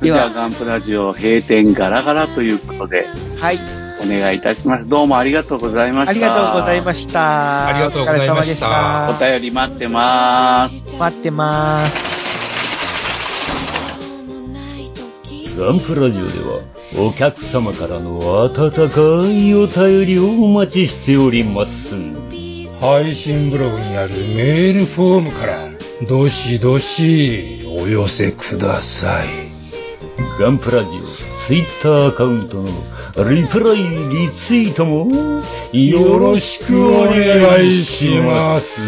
[0.00, 3.06] では、ではガンプラジオ閉店ガラガラということで、
[3.38, 3.58] はい。
[4.00, 4.88] お願いいたします。
[4.88, 6.10] どうもありがとうございました。
[6.10, 7.66] ありがとうございました。
[7.66, 9.26] ありがとうございましたお疲れ様でした。
[9.26, 10.96] お便り待ってます。
[10.96, 12.18] 待ってます。
[15.58, 21.94] ガンプラジオではお客様からの温かいお便りをお待ちしております。
[22.80, 25.70] 配信ブログにあるメールフォームから、
[26.08, 29.28] どしどしお寄せください。
[30.40, 31.02] ガンプラジオ
[31.46, 32.68] ツイッターアカウントの
[33.28, 35.08] リプライリツイートも
[35.72, 38.80] よろしくお願いします。